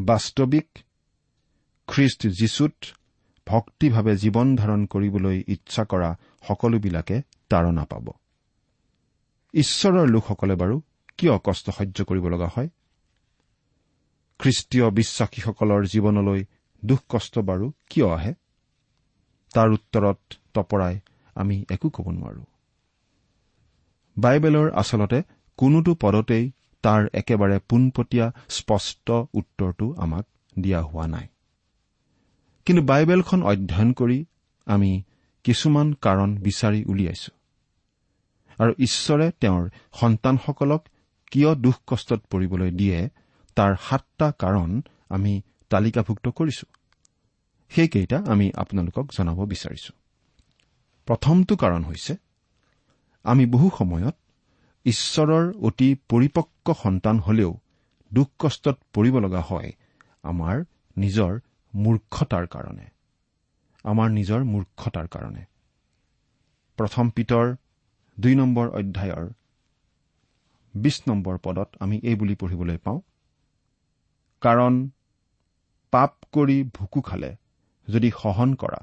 বাস্তৱিক 0.00 0.79
খ্ৰীষ্ট 1.87 2.26
যীশুত 2.26 2.75
ভক্তিভাৱে 3.47 4.17
জীৱন 4.17 4.57
ধাৰণ 4.57 4.87
কৰিবলৈ 4.87 5.45
ইচ্ছা 5.49 5.85
কৰা 5.85 6.17
সকলোবিলাকে 6.49 7.23
তাৰণা 7.49 7.85
পাব। 7.85 8.11
ঈশ্বৰৰ 9.53 10.09
লোকসকলে 10.09 10.55
বাৰু 10.55 10.83
কিয় 11.19 11.38
কষ্ট 11.38 11.71
সহ্য 11.71 12.05
কৰিব 12.05 12.29
লগা 12.29 12.47
হয়? 12.57 12.69
খ্ৰীষ্টীয় 14.38 14.91
বিশ্বাসীসকলৰ 14.91 15.87
জীৱনলৈ 15.87 16.45
দুখ 16.85 17.00
কষ্ট 17.09 17.38
বাৰু 17.38 17.73
কিয় 17.91 18.11
আহে? 18.11 18.35
তাৰ 19.55 19.71
উত্তৰত 19.71 20.19
তপৰাই 20.55 21.00
আমি 21.35 21.65
একো 21.71 21.91
ক'ব 21.91 22.11
নোৱাৰো। 22.11 22.45
বাইবেলৰ 24.19 24.71
আচলতে 24.71 25.23
কোনোটো 25.57 25.95
পদতেই 25.95 26.53
তাৰ 26.87 27.07
একেবাৰে 27.14 27.57
পোনপটীয়া 27.69 28.26
স্পষ্ট 28.49 29.11
উত্তৰটো 29.33 29.87
আমাক 29.99 30.26
দিয়া 30.59 30.81
হোৱা 30.83 31.07
নাই। 31.07 31.26
কিন্তু 32.66 32.83
বাইবেলখন 32.83 33.43
অধ্যয়ন 33.43 33.93
কৰি 33.93 34.19
আমি 34.66 35.02
কিছুমান 35.45 35.88
কাৰণ 35.93 36.37
বিচাৰি 36.37 36.85
উলিয়াইছো। 36.85 37.31
আৰু 38.59 38.73
ঈশ্বৰে 38.78 39.26
তেওঁৰ 39.40 39.71
সন্তানসকলক 39.93 40.83
কিয় 41.31 41.55
দুখ 41.55 41.76
কষ্টত 41.87 42.21
পৰিবলৈ 42.31 42.71
দিয়ে 42.71 43.09
তাৰ 43.57 43.73
সাতটা 43.88 44.33
কাৰণ 44.38 44.83
আমি 45.09 45.33
তালিকাভুক্ত 45.71 46.28
কৰিছো। 46.28 46.66
সেইকেইটা 47.69 48.19
আমি 48.28 48.47
আপোনালোকক 48.55 49.07
জনাব 49.19 49.38
বিচাৰিছো। 49.45 49.93
প্ৰথমটো 51.09 51.57
কাৰণ 51.57 51.85
হৈছে 51.85 52.16
আমি 53.25 53.47
বহু 53.47 53.71
সময়ত 53.78 54.16
ঈশ্বৰৰ 54.87 55.47
অতি 55.61 55.88
পৰিপক্ক 56.09 56.75
সন্তান 56.83 57.16
হলেও 57.19 57.52
দুখ 58.11 58.28
কষ্টত 58.38 58.76
পৰিব 58.95 59.14
লগা 59.21 59.40
হয় 59.40 59.71
আমাৰ 60.25 60.57
নিজৰ 60.97 61.33
মূৰ্খতাৰ 61.75 62.47
কাৰণে। 62.47 62.87
আমাৰ 63.85 64.09
নিজৰ 64.11 64.45
মূৰ্খতাৰ 64.45 65.09
কাৰণে। 65.09 65.43
প্ৰথম 66.78 67.11
পিতৰ 67.11 67.47
দুই 68.19 68.35
নম্বৰ 68.35 68.66
অধ্যায়ৰ 68.69 69.26
বিশ 70.75 70.97
নম্বৰ 71.09 71.37
পদত 71.38 71.69
আমি 71.81 71.97
এই 72.02 72.14
বুলি 72.14 72.35
পঢ়িবলৈ 72.35 72.78
পাওঁ 72.85 73.00
কাৰণ 74.43 74.75
পাপ 75.93 76.12
কৰি 76.33 76.57
ভুকু 76.75 77.00
খালে 77.00 77.31
যদি 77.88 78.09
সহন 78.23 78.55
কৰা 78.55 78.81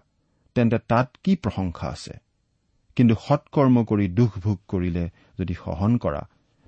তেন্তে 0.56 0.80
তাত 0.88 1.08
কি 1.24 1.36
প্ৰশংসা 1.36 1.88
আছে? 1.88 2.14
কিন্তু 2.98 3.16
সৎকৰ্ম 3.16 3.84
কৰি 3.86 4.06
দুখ 4.08 4.32
ভোগ 4.40 4.58
কৰিলে 4.68 5.06
যদি 5.40 5.54
সহন 5.64 5.92
কৰা 5.98 6.22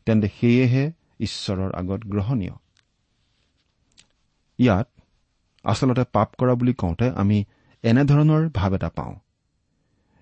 তেন্তে 0.07 0.27
সেয়েহে 0.37 0.83
ঈশ্বৰৰ 1.19 1.71
আগত 1.75 2.01
গ্ৰহণীয়। 2.11 2.55
ইয়াত 4.59 4.87
আচলতে 5.65 6.03
পাপ 6.15 6.29
কৰা 6.39 6.53
বুলি 6.59 6.73
কওঁতে 6.73 7.07
আমি 7.21 7.37
এনেধৰণৰ 7.83 8.43
ভাৱ 8.53 8.71
এটা 8.75 8.89
পাওঁ 8.89 9.15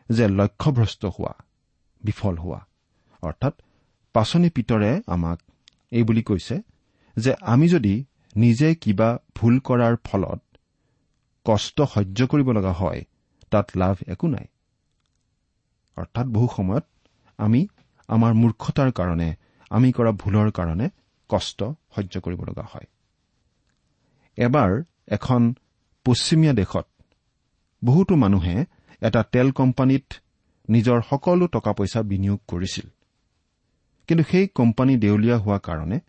যে 0.09 0.25
লক্ষ্যভ্ৰষ্ট 0.39 1.01
হোৱা 1.05 1.33
বিফল 2.01 2.35
হোৱা 2.37 2.59
অৰ্থাৎ 3.23 3.53
পাচনি 4.15 4.49
পিতৰে 4.49 4.91
আমাক 5.07 5.39
এই 5.91 6.03
বুলি 6.03 6.23
কৈছে 6.23 6.55
যে 7.15 7.31
আমি 7.53 7.67
যদি 7.69 7.93
নিজে 8.35 8.69
কিবা 8.75 9.09
ভুল 9.35 9.55
কৰাৰ 9.59 9.95
ফলত 10.03 10.41
কষ্ট 11.45 11.77
সহ্য 11.93 12.19
কৰিব 12.27 12.47
লগা 12.51 12.73
হয় 12.81 13.01
তাত 13.51 13.67
লাভ 13.75 13.95
একো 14.07 14.27
নাই। 14.27 14.47
অৰ্থাৎ 15.97 16.27
বহু 16.27 16.47
সময়ত 16.55 16.85
আমি 17.39 17.61
আমাৰ 18.09 18.33
মূৰ্খতাৰ 18.33 18.91
কাৰণে 18.91 19.35
আমি 19.69 19.91
কৰা 19.91 20.11
ভুলৰ 20.11 20.51
কাৰণে 20.51 20.89
কষ্ট 21.29 21.63
সহ্য 21.95 22.19
কৰিব 22.19 22.43
লগা 22.43 22.63
হয়। 22.63 22.87
এবাৰ 24.37 24.83
এখন 25.07 25.53
পশ্চিমীয়া 26.05 26.53
দেশত 26.53 26.87
বহুতো 27.83 28.15
মানুহে 28.15 28.65
এটা 29.01 29.23
তেল 29.23 29.51
কোম্পানীত 29.51 30.13
নিজৰ 30.69 31.01
সকলো 31.09 31.47
টকা 31.47 31.73
পইচা 31.73 32.01
বিনিয়োগ 32.01 32.39
কৰিছিল। 32.47 32.87
কিন্তু 34.07 34.23
সেই 34.31 34.47
কোম্পানী 34.47 34.97
দেউলীয়া 34.97 35.37
হোৱা 35.37 35.59
কাৰণে 35.59 35.99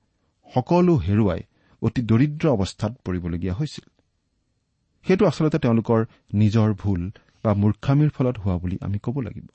সকলো 0.54 0.94
হেৰুৱাই 0.96 1.42
অতি 1.82 2.02
দৰিদ্ৰ 2.02 2.48
অৱস্থাত 2.48 2.92
পৰিবলগীয়া 3.04 3.54
হৈছিল। 3.54 3.86
সেইটো 5.06 5.26
আচলতে 5.26 5.58
তেওঁলোকৰ 5.58 6.04
নিজৰ 6.34 6.74
ভুল 6.74 7.10
বা 7.44 7.54
মূৰ্খামীৰ 7.54 8.10
ফলত 8.10 8.38
হোৱা 8.38 8.56
বুলি 8.58 8.78
আমি 8.80 8.98
ক'ব 8.98 9.20
লাগিব। 9.20 9.46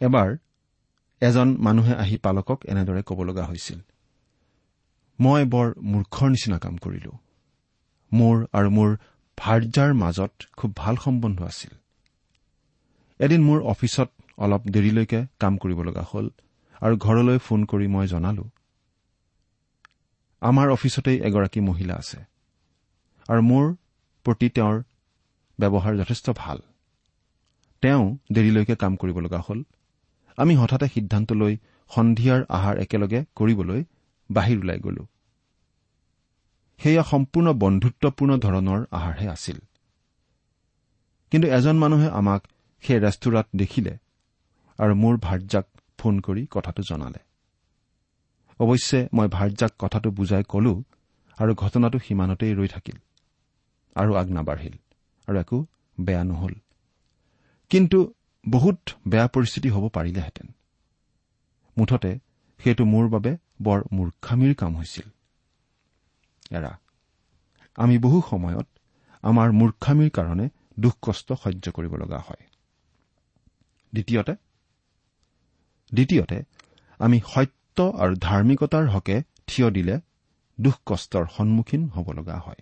এবাৰ 0.00 0.36
এজন 1.22 1.48
মানুহে 1.58 1.94
আহি 1.94 2.16
পালকক 2.24 2.58
এনেদৰে 2.72 3.02
ক'ব 3.08 3.18
লগা 3.28 3.44
হৈছিল 3.44 3.80
মই 5.18 5.42
বৰ 5.44 5.68
মূৰ্খৰ 5.90 6.28
নিচিনা 6.34 6.58
কাম 6.58 6.74
কৰিলো। 6.76 7.12
মোৰ 8.12 8.36
আৰু 8.52 8.68
মোৰ 8.70 8.90
ভাৰ্যাৰ 9.38 9.92
মাজত 9.94 10.32
খুব 10.58 10.70
ভাল 10.76 10.94
সম্বন্ধ 10.96 11.38
আছিল। 11.42 11.72
এদিন 13.20 13.40
মোৰ 13.44 13.58
অফিচত 13.72 14.08
অলপ 14.38 14.62
দেৰিলৈকে 14.74 15.20
কাম 15.38 15.54
কৰিব 15.56 15.78
লগা 15.82 16.04
হ'ল 16.10 16.26
আৰু 16.82 16.94
ঘৰলৈ 16.96 17.38
ফোন 17.38 17.60
কৰি 17.64 17.86
মই 17.86 18.06
জনালো 18.06 18.44
আমাৰ 20.42 20.66
অফিচতেই 20.70 21.18
এগৰাকী 21.28 21.60
মহিলা 21.60 21.94
আছে 21.94 22.18
আৰু 23.28 23.42
মোৰ 23.42 23.64
প্ৰতি 24.26 24.48
তেওঁৰ 24.48 24.76
ব্যৱহাৰ 25.58 25.92
যথেষ্ট 25.96 26.26
ভাল। 26.36 26.58
তেওঁ 27.82 28.04
দেৰিলৈকে 28.32 28.74
কাম 28.76 28.92
কৰিব 28.96 29.18
লগা 29.18 29.40
হ'ল 29.46 29.60
আমি 30.36 30.54
হঠাতে 30.54 30.88
সিদ্ধান্ত 30.88 31.32
লৈ 31.32 31.56
সন্ধিয়াৰ 31.90 32.44
আহাৰ 32.48 32.78
একেলগে 32.78 33.24
কৰিবলৈ 33.34 33.84
বাহিৰ 34.30 34.58
ওলাই 34.58 34.78
গলো। 34.78 35.06
সেয়া 36.80 37.02
সম্পূৰ্ণ 37.02 37.52
বন্ধুত্বপূৰ্ণ 37.52 38.38
ধৰণৰ 38.38 38.80
আহাৰহে 38.90 39.28
আছিল। 39.28 39.58
কিন্তু 41.30 41.48
এজন 41.48 41.76
মানুহে 41.78 42.08
আমাক 42.10 42.42
সেই 42.82 42.98
ৰেষ্টুৰাত 42.98 43.46
দেখিলে 43.56 43.98
আৰু 44.78 44.94
মোৰ 44.94 45.14
ভাৰ্যাক 45.16 45.66
ফোন 45.98 46.20
কৰি 46.20 46.46
কথাটো 46.50 46.82
জনালে। 46.82 47.20
অৱশ্যে 48.60 49.08
মই 49.12 49.28
ভাৰ্যাক 49.28 49.72
কথাটো 49.78 50.10
বুজাই 50.10 50.42
কলো 50.48 50.82
আৰু 51.38 51.54
ঘটনাটো 51.54 51.98
সিমানতেই 51.98 52.54
ৰৈ 52.54 52.68
থাকিল 52.68 52.96
আৰু 53.96 54.14
আগ 54.14 54.28
নাবাঢ়িল 54.28 54.76
আৰু 55.28 55.36
একো 55.38 55.66
বেয়া 56.00 56.24
নহল। 56.24 56.54
কিন্তু 57.70 58.14
বহুত 58.46 58.78
বেয়া 59.08 59.28
পৰিস্থিতি 59.28 59.68
হ'ব 59.68 59.84
পাৰিলেহেঁতেন। 59.88 60.46
মুঠতে 61.76 62.18
সেইটো 62.60 62.84
মোৰ 62.84 63.08
বাবে 63.08 63.32
বৰ 63.62 63.78
মূৰ্খামীৰ 63.92 64.54
কাম 64.54 64.72
হৈছিল। 64.76 65.06
এৰা 66.50 66.72
আমি 67.78 67.98
বহু 67.98 68.22
সময়ত 68.30 68.66
আমাৰ 69.22 69.48
মূৰ্খামীৰ 69.52 70.10
কাৰণে 70.10 70.46
দুখ 70.80 70.94
কষ্ট 71.02 71.28
সহ্য 71.32 71.64
কৰিব 71.70 71.94
লগা 71.96 72.18
হয়। 72.18 72.42
দ্বিতীয়তে 73.92 74.34
দ্বিতীয়তে 75.92 76.38
আমি 77.00 77.18
সত্য 77.20 77.78
আৰু 77.82 78.14
ধাৰ্মিকতাৰ 78.16 78.84
হকে 78.88 79.16
থিয় 79.46 79.70
দিলে 79.70 79.94
দুখ 80.60 80.76
কষ্টৰ 80.86 81.24
সন্মুখীন 81.36 81.82
হ'ব 81.88 82.12
লগা 82.12 82.36
হয়। 82.38 82.60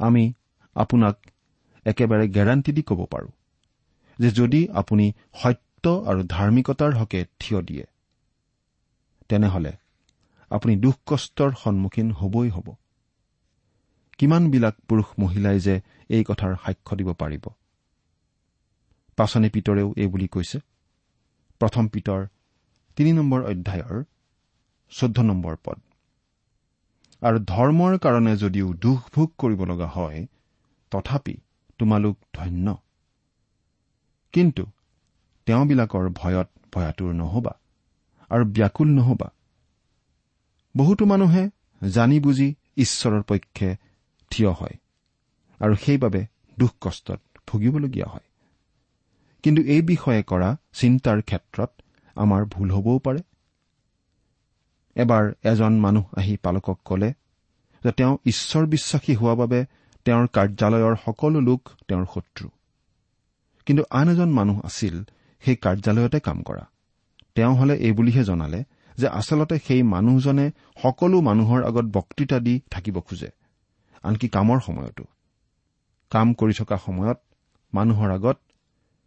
আমি 0.00 0.32
আপোনাক 0.76 1.16
একেবাৰে 1.86 2.28
গেৰাণ্টি 2.28 2.72
দি 2.72 2.82
ক'ব 2.82 3.00
পাৰোঁ। 3.10 3.30
যে 4.18 4.28
যদি 4.30 4.60
আপুনি 4.72 5.06
সত্য 5.42 5.84
আৰু 5.88 6.20
ধাৰ্মিকতাৰ 6.26 6.92
হকে 6.94 7.20
থিয় 7.40 7.62
দিয়ে 7.62 7.84
তেনেহলে 9.28 9.72
আপুনি 10.50 10.76
দুখ 10.76 10.96
কষ্টৰ 11.06 11.50
সন্মুখীন 11.62 12.10
হবই 12.10 12.48
হ'ব। 12.48 12.74
কিমানবিলাক 14.18 14.74
পুৰুষ 14.88 15.08
মহিলাই 15.18 15.58
যে 15.60 15.80
এই 16.10 16.24
কথাৰ 16.24 16.52
সাক্ষ্য 16.64 16.96
দিব 16.96 17.12
পাৰিব? 17.12 17.44
পাচনি 19.18 19.48
পিতৰেও 19.50 19.88
এই 19.96 20.06
বুলি 20.06 20.28
কৈছে। 20.28 20.58
প্ৰথম 21.60 21.88
পিতৰ 21.88 22.20
তিনি 22.96 23.12
নম্বৰ 23.12 23.40
অধ্যায়ৰ 23.42 24.04
চৈধ্য 24.92 25.18
নম্বৰ 25.22 25.54
পদ। 25.64 25.78
আৰু 27.22 27.38
ধৰ্মৰ 27.44 27.98
কাৰণে 27.98 28.36
যদিও 28.36 28.72
দুখ 28.72 29.00
ভোগ 29.14 29.28
কৰিব 29.38 29.60
লগা 29.64 29.86
হয় 29.86 30.26
তথাপি 30.92 31.36
তোমালোক 31.78 32.16
ধন্য। 32.34 32.66
কিন্তু 34.36 34.64
তেওঁবিলাকৰ 35.46 36.08
ভয়ত 36.10 36.48
ভয়াতুৰ 36.74 37.12
নহবা 37.14 37.52
আৰু 38.30 38.44
ব্যাকুল 38.56 38.88
নহবা। 38.88 39.28
বহুতো 40.74 41.04
মানুহে 41.04 41.44
জানি 41.82 42.18
বুজি 42.20 42.48
ঈশ্বৰৰ 42.76 43.22
পক্ষে 43.22 43.68
থিয় 44.30 44.50
হয় 44.50 44.76
আৰু 45.60 45.74
সেইবাবে 45.76 46.20
দুখ 46.58 46.72
কষ্টত 46.80 47.20
ভুগিবলগীয়া 47.46 48.08
হয়। 48.08 48.26
কিন্তু 49.42 49.62
এই 49.62 49.82
বিষয়ে 49.82 50.22
কৰা 50.22 50.50
চিন্তাৰ 50.72 51.22
ক্ষেত্ৰত 51.22 51.70
আমাৰ 52.16 52.44
ভুল 52.44 52.68
হ'বও 52.70 52.98
পাৰে। 52.98 53.20
এবাৰ 54.96 55.24
এজন 55.44 55.72
মানুহ 55.80 56.04
আহি 56.16 56.36
পালকক 56.36 56.78
কলে 56.84 57.10
যে 57.84 57.90
তেওঁ 57.92 58.14
ঈশ্বৰ 58.26 58.66
বিশ্বাসী 58.66 59.12
হোৱা 59.14 59.34
বাবে 59.34 59.60
তেওঁৰ 60.04 60.26
কাৰ্যালয়ৰ 60.32 60.94
সকলো 61.04 61.40
লোক 61.40 61.60
তেওঁৰ 61.88 62.06
শত্ৰু। 62.14 62.48
কিন্তু 63.66 63.82
আন 63.90 64.06
এজন 64.08 64.30
মানুহ 64.32 64.56
আছিল 64.64 64.94
সেই 65.42 65.56
কাৰ্যালয়তে 65.56 66.18
কাম 66.20 66.38
কৰা। 66.42 66.64
তেওঁ 67.34 67.54
হলে 67.56 67.74
এই 67.76 67.92
বুলিহে 67.92 68.22
জনালে 68.24 68.60
যে 68.98 69.06
আচলতে 69.08 69.56
সেই 69.58 69.82
মানুহজনে 69.94 70.46
সকলো 70.82 71.16
মানুহৰ 71.20 71.60
আগত 71.64 71.86
বক্তৃতা 71.92 72.38
দি 72.40 72.54
থাকিব 72.70 72.96
খোজে 73.00 73.30
আনকি 74.04 74.26
কামৰ 74.28 74.58
সময়তো। 74.60 75.04
কাম 76.12 76.28
কৰি 76.34 76.54
থকা 76.58 76.76
সময়ত 76.76 77.18
মানুহৰ 77.72 78.10
আগত 78.10 78.36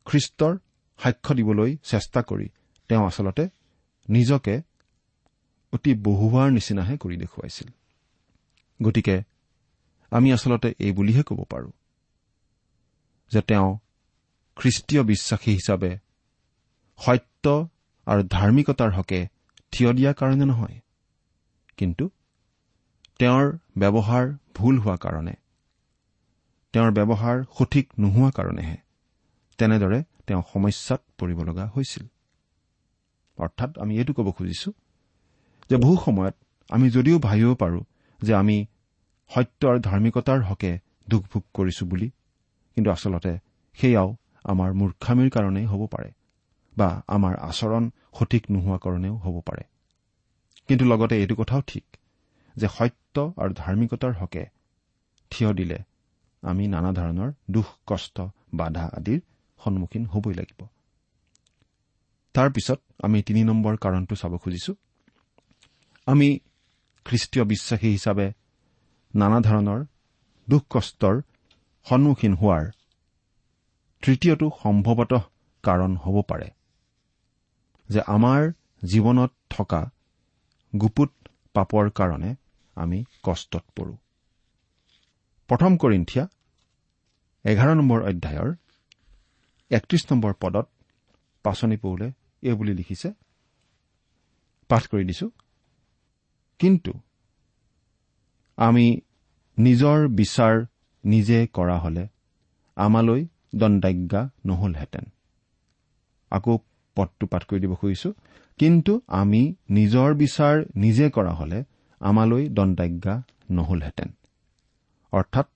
খ্ৰীষ্টৰ 0.07 0.53
সাক্ষ্য 0.99 1.31
দিবলৈ 1.35 1.71
চেষ্টা 1.83 2.19
কৰি 2.21 2.47
তেওঁ 2.89 3.03
আচলতে 3.07 3.43
নিজকে 4.09 4.55
অতি 5.73 5.91
বহুৱাৰ 6.07 6.47
নিচিনাহে 6.51 6.95
কৰি 6.97 7.15
দেখুৱাইছিল। 7.17 7.69
গতিকে 8.79 9.15
আমি 10.11 10.27
আচলতে 10.33 10.69
এই 10.79 10.91
বুলিহে 10.91 11.23
ক'ব 11.23 11.39
পাৰোঁ 11.49 11.71
যে 13.31 13.41
তেওঁ 13.41 13.69
খ্ৰীষ্টীয় 14.59 15.01
বিশ্বাসী 15.03 15.51
হিচাপে 15.53 15.91
সত্য 16.99 17.45
আৰু 18.07 18.21
ধাৰ্মিকতাৰ 18.35 18.91
হকে 18.97 19.19
থিয় 19.73 19.89
দিয়াৰ 19.97 20.15
কাৰণে 20.19 20.45
নহয়। 20.45 20.77
কিন্তু 21.77 22.05
তেওঁৰ 23.19 23.45
ব্যৱহাৰ 23.77 24.25
ভুল 24.55 24.75
হোৱা 24.79 24.97
কাৰণে 24.97 25.35
তেওঁৰ 26.73 26.91
ব্যৱহাৰ 26.91 27.37
সঠিক 27.57 27.85
নোহোৱা 27.99 28.29
কাৰণেহে 28.31 28.77
তেনেদৰে 29.59 29.99
তেওঁ 30.27 30.41
সমস্যাত 30.53 31.01
পৰিব 31.19 31.39
লগা 31.49 31.65
হৈছিল। 31.75 32.05
অৰ্থাৎ 33.37 33.71
আমি 33.77 33.93
এইটো 33.99 34.13
ক'ব 34.13 34.27
খুজিছো 34.31 34.69
যে 35.69 35.75
বহু 35.77 35.95
সময়ত 36.05 36.35
আমি 36.69 36.85
যদিও 36.89 37.17
ভাবিব 37.19 37.49
পাৰোঁ 37.55 37.83
যে 38.19 38.33
আমি 38.33 38.57
সত্য 39.31 39.61
আৰু 39.71 39.79
ধাৰ্মিকতাৰ 39.79 40.39
হকে 40.43 40.71
দুখ 41.07 41.21
ভোগ 41.31 41.43
কৰিছো 41.53 41.83
বুলি 41.85 42.07
কিন্তু 42.77 42.89
আচলতে 42.91 43.33
সেয়াও 43.77 44.09
আমাৰ 44.43 44.73
মূৰ্খামীৰ 44.73 45.29
কাৰণেই 45.29 45.65
হ'ব 45.65 45.87
পাৰে 45.87 46.11
বা 46.77 47.03
আমাৰ 47.07 47.35
আচৰণ 47.35 47.89
সঠিক 48.19 48.43
নোহোৱা 48.51 48.77
কাৰণেও 48.77 49.15
হ'ব 49.15 49.41
পাৰে। 49.41 49.63
কিন্তু 50.67 50.85
লগতে 50.85 51.15
এইটো 51.17 51.35
কথাও 51.35 51.61
ঠিক 51.67 51.85
যে 52.57 52.67
সত্য 52.67 53.33
আৰু 53.37 53.53
ধাৰ্মিকতাৰ 53.53 54.13
হকে 54.13 54.45
থিয় 55.31 55.53
দিলে 55.53 55.79
আমি 56.43 56.67
নানা 56.67 56.91
ধৰণৰ 56.91 57.33
দুখ 57.51 57.65
কষ্ট 57.87 58.21
বাধা 58.53 58.85
আদিৰ 58.85 59.19
সন্মুখীন 59.59 60.05
হ'বই 60.05 60.33
লাগিব। 60.33 60.67
তাৰ 62.33 62.51
পিছত 62.51 62.79
আমি 63.03 63.21
তিনি 63.21 63.43
নম্বৰ 63.43 63.77
কাৰণটো 63.77 64.15
চাব 64.15 64.37
খুজিছো। 64.37 64.73
আমি 66.05 66.39
খ্ৰীষ্টীয় 67.05 67.45
বিশ্বাসী 67.45 67.87
হিচাপে 67.87 68.31
নানা 69.15 69.39
ধৰণৰ 69.39 69.85
দুখ 70.49 70.63
কষ্টৰ 70.69 71.21
সন্মুখীন 71.83 72.33
হোৱাৰ 72.33 72.65
তৃতীয়টো 74.03 74.47
সম্ভৱতঃ 74.63 75.21
কাৰণ 75.63 75.91
হ'ব 75.97 76.17
পাৰে 76.21 76.47
যে 77.89 78.01
আমাৰ 78.07 78.41
জীৱনত 78.83 79.31
থকা 79.49 79.81
গুপুত 80.73 81.11
পাপৰ 81.55 81.89
কাৰণে 81.89 82.31
আমি 82.77 82.99
কষ্টত 83.23 83.63
পৰো। 83.75 83.93
প্ৰথম 85.49 85.71
কৰিন্ঠিয়া 85.77 86.23
এঘাৰ 87.45 87.71
নম্বৰ 87.75 87.99
অধ্যায়ৰ 88.09 88.49
একত্ৰিশ 89.71 90.03
নম্বৰ 90.11 90.33
পদত 90.41 90.67
পাচনি 91.45 91.77
পৌলে 91.77 92.07
এই 92.43 92.53
বুলি 92.53 92.73
লিখিছে 92.73 93.09
পাঠ 94.69 94.83
কৰি 94.87 95.03
দিছো 95.09 95.27
কিন্তু 96.59 96.91
আমি 98.57 98.85
নিজৰ 99.57 99.97
বিচাৰ 100.15 100.55
নিজে 101.03 101.39
কৰা 101.53 101.77
হলে 101.79 102.03
আমালৈ 102.77 103.21
দণ্ডাজ্ঞা 103.55 104.29
নহলহেঁতেন। 104.45 105.05
আকৌ 106.31 106.57
পদটো 106.95 107.27
পাঠ 107.27 107.43
কৰি 107.45 107.59
দিব 107.59 107.75
খুজিছো। 107.75 108.13
কিন্তু 108.57 109.01
আমি 109.07 109.55
নিজৰ 109.69 110.13
বিচাৰ 110.13 110.65
নিজে 110.75 111.09
কৰা 111.09 111.33
হলে 111.33 111.63
আমালৈ 111.99 112.49
দণ্ডাজ্ঞা 112.49 113.21
নহলহেঁতেন। 113.51 114.09
অৰ্থাৎ 115.11 115.47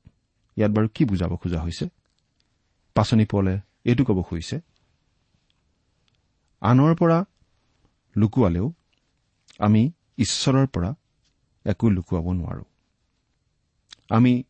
ইয়াত 0.57 0.71
বাৰু 0.71 0.87
কি 0.93 1.05
বুজাব 1.05 1.35
খোজা 1.35 1.61
হৈছে? 1.61 1.89
পাচনি 2.93 3.25
পলে 3.25 3.59
এইটো 3.85 4.05
ক'ব 4.05 4.21
খুজিছে। 4.21 4.59
আনৰ 6.61 6.95
পৰা 6.95 7.25
লুকুৱালেও 8.17 8.73
আমি 9.59 9.91
ঈশ্বৰৰ 10.17 10.67
পৰা 10.67 10.95
একো 11.65 11.89
লুকুৱাব 11.89 12.31
নোৱাৰো। 12.31 12.63
আমি 14.09 14.43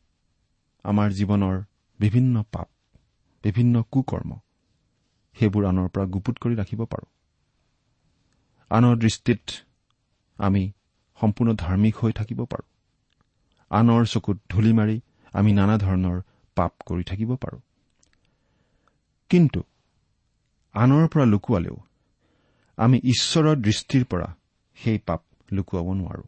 আমাৰ 0.83 1.11
জীৱনৰ 1.11 1.63
বিভিন্ন 1.99 2.43
পাপ 2.51 2.69
বিভিন্ন 3.43 3.83
কুকৰ্ম। 3.91 4.39
সেইবোৰ 5.37 5.63
আনৰ 5.65 5.87
পৰা 5.89 6.05
গুপুত 6.05 6.35
কৰি 6.39 6.55
ৰাখিব 6.55 6.81
পাৰোঁ। 6.85 7.09
আনৰ 8.71 8.95
দৃষ্টিত 8.97 9.41
আমি 10.39 10.71
সম্পূৰ্ণ 11.19 11.53
ধাৰ্মিক 11.53 11.95
হৈ 11.97 12.11
থাকিব 12.11 12.45
পাৰোঁ। 12.45 12.67
আনৰ 13.71 14.05
চকুত 14.05 14.37
ধূলি 14.49 14.73
মাৰি 14.73 15.01
আমি 15.33 15.51
নানা 15.53 15.77
ধৰণৰ 15.77 16.21
পাপ 16.57 16.73
কৰি 16.85 17.03
থাকিব 17.03 17.35
পাৰোঁ। 17.35 17.61
কিন্তু 19.29 19.63
আনৰ 20.75 21.07
পৰা 21.07 21.25
লুকুৱালেও 21.25 21.77
আমি 22.77 22.97
ঈশ্বৰৰ 23.03 23.55
দৃষ্টিৰ 23.55 24.03
পৰা 24.05 24.27
সেই 24.77 24.97
পাপ 24.97 25.21
লুকুৱাব 25.51 25.87
নোৱাৰো। 25.93 26.25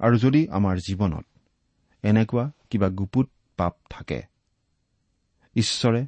আৰু 0.00 0.16
যদি 0.18 0.40
আমাৰ 0.50 0.76
জীৱনত 0.78 1.24
এনেকুৱা 2.04 2.44
কিবা 2.70 2.88
গুপুত 2.88 3.28
পাপ 3.56 3.74
থাকে 3.90 4.22
ঈশ্বৰে 5.62 6.02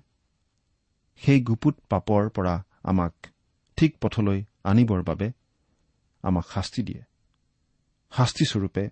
সেই 1.22 1.40
গুপুত 1.40 1.74
পাপৰ 1.88 2.28
পৰা 2.36 2.54
আমাক 2.82 3.14
ঠিক 3.78 3.98
পথলৈ 3.98 4.44
আনিবৰ 4.64 5.00
বাবে 5.02 5.32
আমাক 6.24 6.46
শাস্তি 6.54 6.82
দিয়ে। 6.82 7.02
শাস্তিস্বৰূপে 8.12 8.84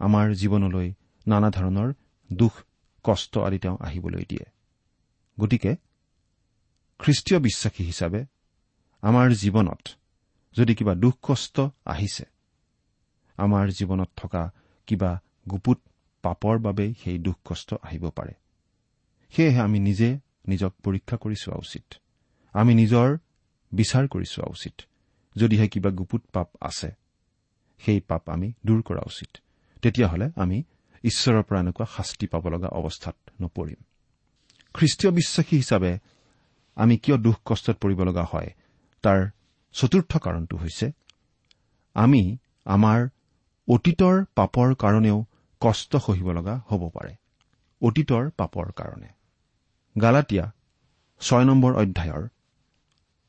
আমাৰ 0.00 0.26
জীৱনলৈ 0.40 0.88
নানা 1.26 1.48
ধৰণৰ 1.50 1.88
দুখ 2.30 2.54
কষ্ট 3.04 3.38
আদি 3.38 3.58
তেওঁ 3.58 3.76
আহিবলৈ 3.80 4.24
দিয়ে। 4.28 4.44
গতিকে 5.38 5.72
খ্ৰীষ্টীয় 7.00 7.38
বিশ্বাসী 7.40 7.82
হিচাপে 7.84 8.20
আমাৰ 9.02 9.26
জীৱনত 9.32 9.82
যদি 10.56 10.72
কিবা 10.74 10.94
দুখ 10.94 11.14
কষ্ট 11.22 11.56
আহিছে 11.84 12.24
আমাৰ 13.38 13.64
জীৱনত 13.70 14.10
থকা 14.16 14.42
কিবা 14.88 15.10
গুপুত 15.50 15.78
পাপৰ 16.24 16.58
বাবেই 16.58 16.94
সেই 16.94 17.18
দুখ 17.18 17.36
কষ্ট 17.44 17.74
আহিব 17.82 18.04
পাৰে। 18.10 18.34
সেয়েহে 19.32 19.60
আমি 19.60 19.78
নিজে 19.80 20.08
নিজক 20.48 20.72
পৰীক্ষা 20.84 21.16
কৰি 21.16 21.36
চোৱা 21.42 21.56
উচিত। 21.56 21.86
আমি 22.54 22.72
নিজৰ 22.74 23.08
বিচাৰ 23.72 24.04
কৰি 24.08 24.26
চোৱা 24.26 24.48
উচিত। 24.50 24.74
যদিহে 25.36 25.68
কিবা 25.68 25.90
গুপুত 25.90 26.22
পাপ 26.32 26.48
আছে 26.60 26.90
সেই 27.78 28.00
পাপ 28.00 28.22
আমি 28.30 28.48
দূৰ 28.66 28.80
কৰা 28.82 29.02
উচিত। 29.06 29.30
তেতিয়াহ'লে 29.82 30.26
আমি 30.36 30.58
ঈশ্বৰৰ 31.04 31.42
পৰা 31.42 31.58
এনেকুৱা 31.60 31.86
শাস্তি 31.96 32.26
পাব 32.26 32.44
লগা 32.48 32.68
অৱস্থাত 32.68 33.16
নপৰিম। 33.40 33.80
খ্ৰীষ্টীয় 34.74 35.10
বিশ্বাসী 35.12 35.56
হিচাপে 35.56 35.92
আমি 36.76 36.94
কিয় 36.96 37.16
দুখ 37.16 37.36
কষ্টত 37.44 37.76
পৰিব 37.80 38.00
লগা 38.04 38.24
হয় 38.24 38.50
তাৰ 39.04 39.20
চতুৰ্থ 39.74 40.12
কাৰণটো 40.18 40.56
হৈছে 40.56 40.86
আমি 41.94 42.22
আমাৰ 42.64 43.08
অতীতৰ 43.68 44.24
পাপৰ 44.34 44.68
কাৰণেও 44.74 45.18
কষ্ট 45.60 45.96
সহিব 45.96 46.28
লগা 46.32 46.54
হ'ব 46.68 46.82
পাৰে। 46.88 47.12
অতীতৰ 47.82 48.30
পাপৰ 48.30 48.66
কাৰণে। 48.72 49.08
গালাটীয়া 49.96 50.46
ছয় 51.20 51.44
নম্বৰ 51.44 51.72
অধ্যায়ৰ 51.74 52.24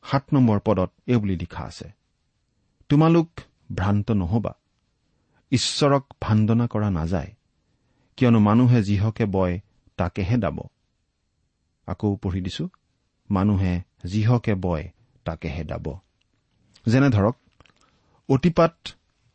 সাত 0.04 0.24
নম্বৰ 0.34 0.58
পদত 0.60 0.90
এই 1.08 1.16
বুলি 1.16 1.36
লিখা 1.36 1.64
আছে 1.64 1.88
তোমালোক 2.90 3.30
ভ্ৰান্ত 3.76 4.12
নহবা 4.12 4.54
ঈশ্বৰক 5.52 6.04
ভাণ্ডনা 6.22 6.66
কৰা 6.68 6.90
নাযায় 6.90 7.32
কিয়নো 8.18 8.40
মানুহে 8.40 8.80
যিহকে 8.84 9.26
বয় 9.26 9.60
তাকেহে 9.98 10.38
দাব। 10.38 10.58
আকৌ 11.88 12.16
পঢ়ি 12.16 12.42
দিছো 12.42 12.70
মানুহে 13.32 13.74
যিহকে 14.04 14.54
বয় 14.56 14.86
তাকেহে 15.26 15.64
দাব। 15.64 15.86
যেনে 16.86 17.10
ধৰক 17.10 17.36
অতিপাত 18.30 18.76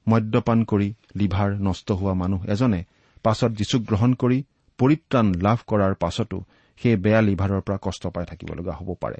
মদ্যপান 0.07 0.65
কৰি 0.65 0.89
লিভাৰ 1.17 1.51
নষ্ট 1.59 1.93
হোৱা 1.93 2.15
মানুহ 2.15 2.41
এজনে 2.45 2.81
পাছত 3.23 3.51
যীচুক 3.51 3.83
গ্ৰহণ 3.83 4.15
কৰি 4.15 4.39
পৰিত্ৰাণ 4.79 5.27
লাভ 5.35 5.59
কৰাৰ 5.67 5.95
পাছতো 5.95 6.39
সেই 6.83 6.97
বেয়া 6.97 7.21
লিভাৰৰ 7.23 7.61
পৰা 7.61 7.79
কষ্ট 7.83 8.07
পাই 8.07 8.25
থাকিব 8.25 8.55
লগা 8.55 8.73
হ'ব 8.73 8.95
পাৰে। 8.95 9.17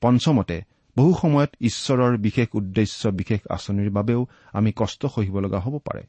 পঞ্চমতে 0.00 0.62
বহু 0.96 1.14
সময়ত 1.14 1.50
ঈশ্বৰৰ 1.60 2.16
বিশেষ 2.16 2.48
উদ্দেশ্য 2.54 3.08
বিশেষ 3.08 3.40
আঁচনিৰ 3.50 3.90
বাবেও 3.90 4.26
আমি 4.52 4.72
কষ্ট 4.76 5.06
সহিব 5.06 5.40
লগা 5.40 5.60
হ'ব 5.60 5.78
পাৰে। 5.78 6.02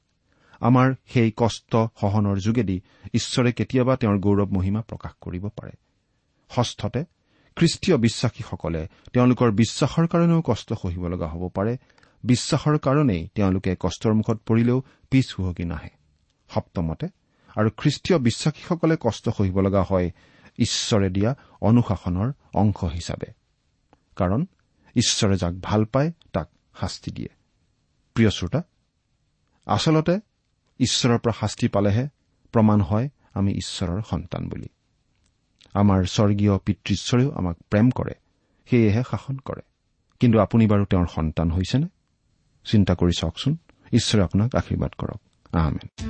আমাৰ 0.59 0.93
সেই 1.13 1.31
কষ্ট 1.37 1.75
সহনৰ 2.01 2.37
যোগেদি 2.37 2.81
ঈশ্বৰে 3.13 3.51
কেতিয়াবা 3.51 3.95
তেওঁৰ 3.95 4.17
গৌৰৱ 4.19 4.47
মহিমা 4.47 4.81
প্ৰকাশ 4.81 5.11
কৰিব 5.21 5.47
পাৰে। 5.47 5.71
ষষ্ঠতে 6.55 7.05
খ্ৰীষ্টীয় 7.55 7.97
বিশ্বাসীসকলে 7.97 8.87
তেওঁলোকৰ 9.13 9.51
বিশ্বাসৰ 9.51 10.07
কাৰণেও 10.07 10.41
কষ্ট 10.41 10.73
সহিব 10.73 11.07
লগা 11.07 11.27
হ'ব 11.27 11.49
পাৰে। 11.49 11.77
বিশ্বাসৰ 12.23 12.77
কাৰণেই 12.77 13.27
তেওঁলোকে 13.35 13.75
কষ্টৰ 13.79 14.13
মুখত 14.13 14.37
পৰিলেও 14.45 14.83
পিছ 15.11 15.35
হুহকি 15.39 15.63
নাহে। 15.63 15.89
সপ্তমতে 16.49 17.07
আৰু 17.55 17.69
খ্ৰীষ্টীয় 17.77 18.19
বিশ্বাসীসকলে 18.19 18.97
কষ্ট 18.99 19.29
সহিব 19.29 19.61
লগা 19.61 19.83
হয় 19.83 20.11
ঈশ্বৰে 20.59 21.09
দিয়া 21.09 21.35
অনুশাসনৰ 21.61 22.31
অংশ 22.53 22.83
হিচাপে। 22.83 23.33
কাৰণ 24.15 24.45
ঈশ্বৰে 24.95 25.37
যাক 25.37 25.53
ভাল 25.61 25.85
পায় 25.85 26.11
তাক 26.33 26.49
শাস্তি 26.79 27.11
দিয়ে। 27.11 27.29
প্ৰিয় 28.13 28.29
শ্ৰোতা 28.29 28.61
আচলতে 29.65 30.19
ঈশ্বৰৰ 30.79 31.17
পৰা 31.17 31.33
শাস্তি 31.39 31.67
পালেহে 31.67 32.07
প্ৰমাণ 32.51 32.81
হয় 32.81 33.09
আমি 33.33 33.51
ঈশ্বৰৰ 33.51 34.01
সন্তান 34.09 34.49
বুলি। 34.49 34.67
আমাৰ 35.73 36.03
স্বৰ্গীয় 36.03 36.57
পিতৃশ্বৰেও 36.57 37.31
আমাক 37.31 37.57
প্ৰেম 37.69 37.89
কৰে 37.89 38.11
সেয়েহে 38.69 39.03
শাসন 39.11 39.37
কৰে। 39.37 39.61
কিন্তু 40.19 40.39
আপুনি 40.39 40.67
বাৰু 40.67 40.85
তেওঁৰ 40.85 41.07
সন্তান 41.15 41.51
হৈছেনে? 41.51 41.87
চিন্তা 42.65 42.95
কৰি 42.95 43.11
চাওকচোন। 43.19 43.57
ঈশ্বৰে 43.93 44.23
আপোনাক 44.23 44.55
আশীৰ্বাদ 44.55 44.91
কৰক। 44.97 45.21
আহমেদ 45.55 46.09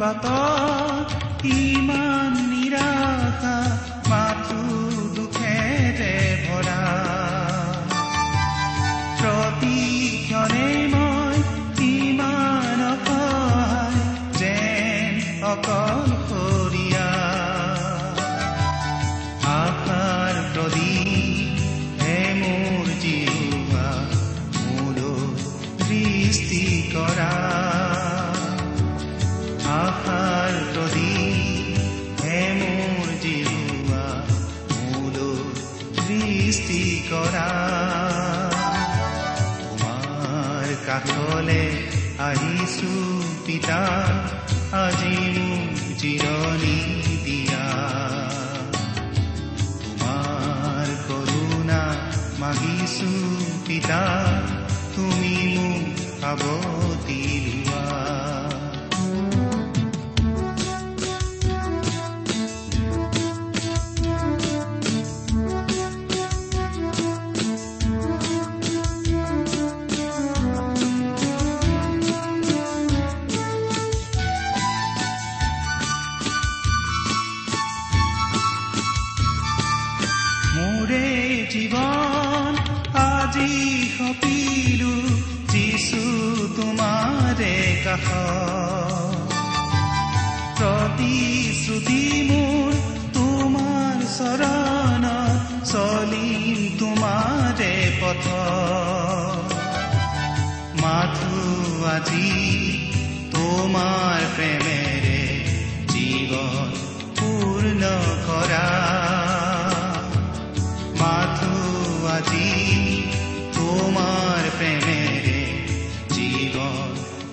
বাটত 0.00 1.08
ইমান 1.56 2.32
নিৰাশা 2.50 3.55
কাষলে 41.06 41.62
আহিছো 42.18 42.92
পিতা 43.46 43.80
আজি 44.84 45.16
মোক 45.36 45.74
জিৰণি 45.98 46.78
দিয়া। 47.24 47.66
তোমাৰ 49.82 50.88
কৰোণা 51.08 51.82
মাগিছো 52.38 53.12
পিতা 53.66 54.02
তুমি 54.96 55.34
মোক 55.54 55.84
সাৱতি 56.20 56.75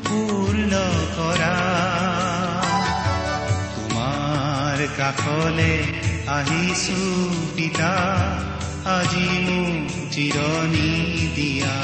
পূৰ্ণ 0.07 0.71
কৰা 1.17 1.55
তোমাৰ 3.75 4.87
কাষলে 4.97 5.73
আহিছো 6.27 7.01
পিতা 7.55 7.93
আজি 8.91 9.27
মোক 9.45 9.91
জিৰণি 10.11 10.91
দিয়া। 11.35 11.77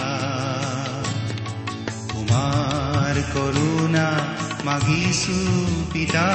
তোমাৰ 2.09 3.15
কৰোণা 3.33 4.07
মাগিছো 4.65 5.39
পিতা 5.93 6.27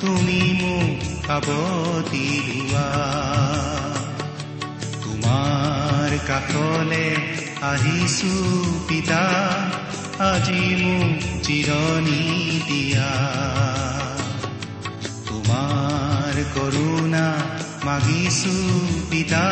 তুমি 0.00 0.40
মোক 0.60 0.98
সাৱতি 1.26 2.26
লোৱা 2.48 2.86
তোমাৰ 5.02 6.10
কাষলে 6.28 7.06
আহিছো 7.62 8.34
পিতা 8.88 9.22
আজি 10.20 10.62
মোক 10.80 11.20
জিৰণি 11.44 12.22
দিয়া 12.68 13.12
তোমাৰ 15.28 16.40
কৰোণা 16.56 17.22
মাগিছো 17.84 18.56
পিতা 19.10 19.44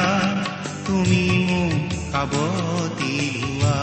তুমি 0.87 1.23
মোক 1.47 1.79
কাবতি 2.13 3.15
লোৱা 3.37 3.79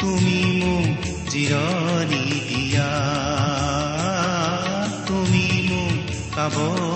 তুমি 0.00 0.40
মোক 0.60 0.88
জিৰণি 1.28 2.24
দিয়া 2.48 2.90
তুমি 5.06 5.46
মোক 5.68 5.96
লোৱা 6.36 6.91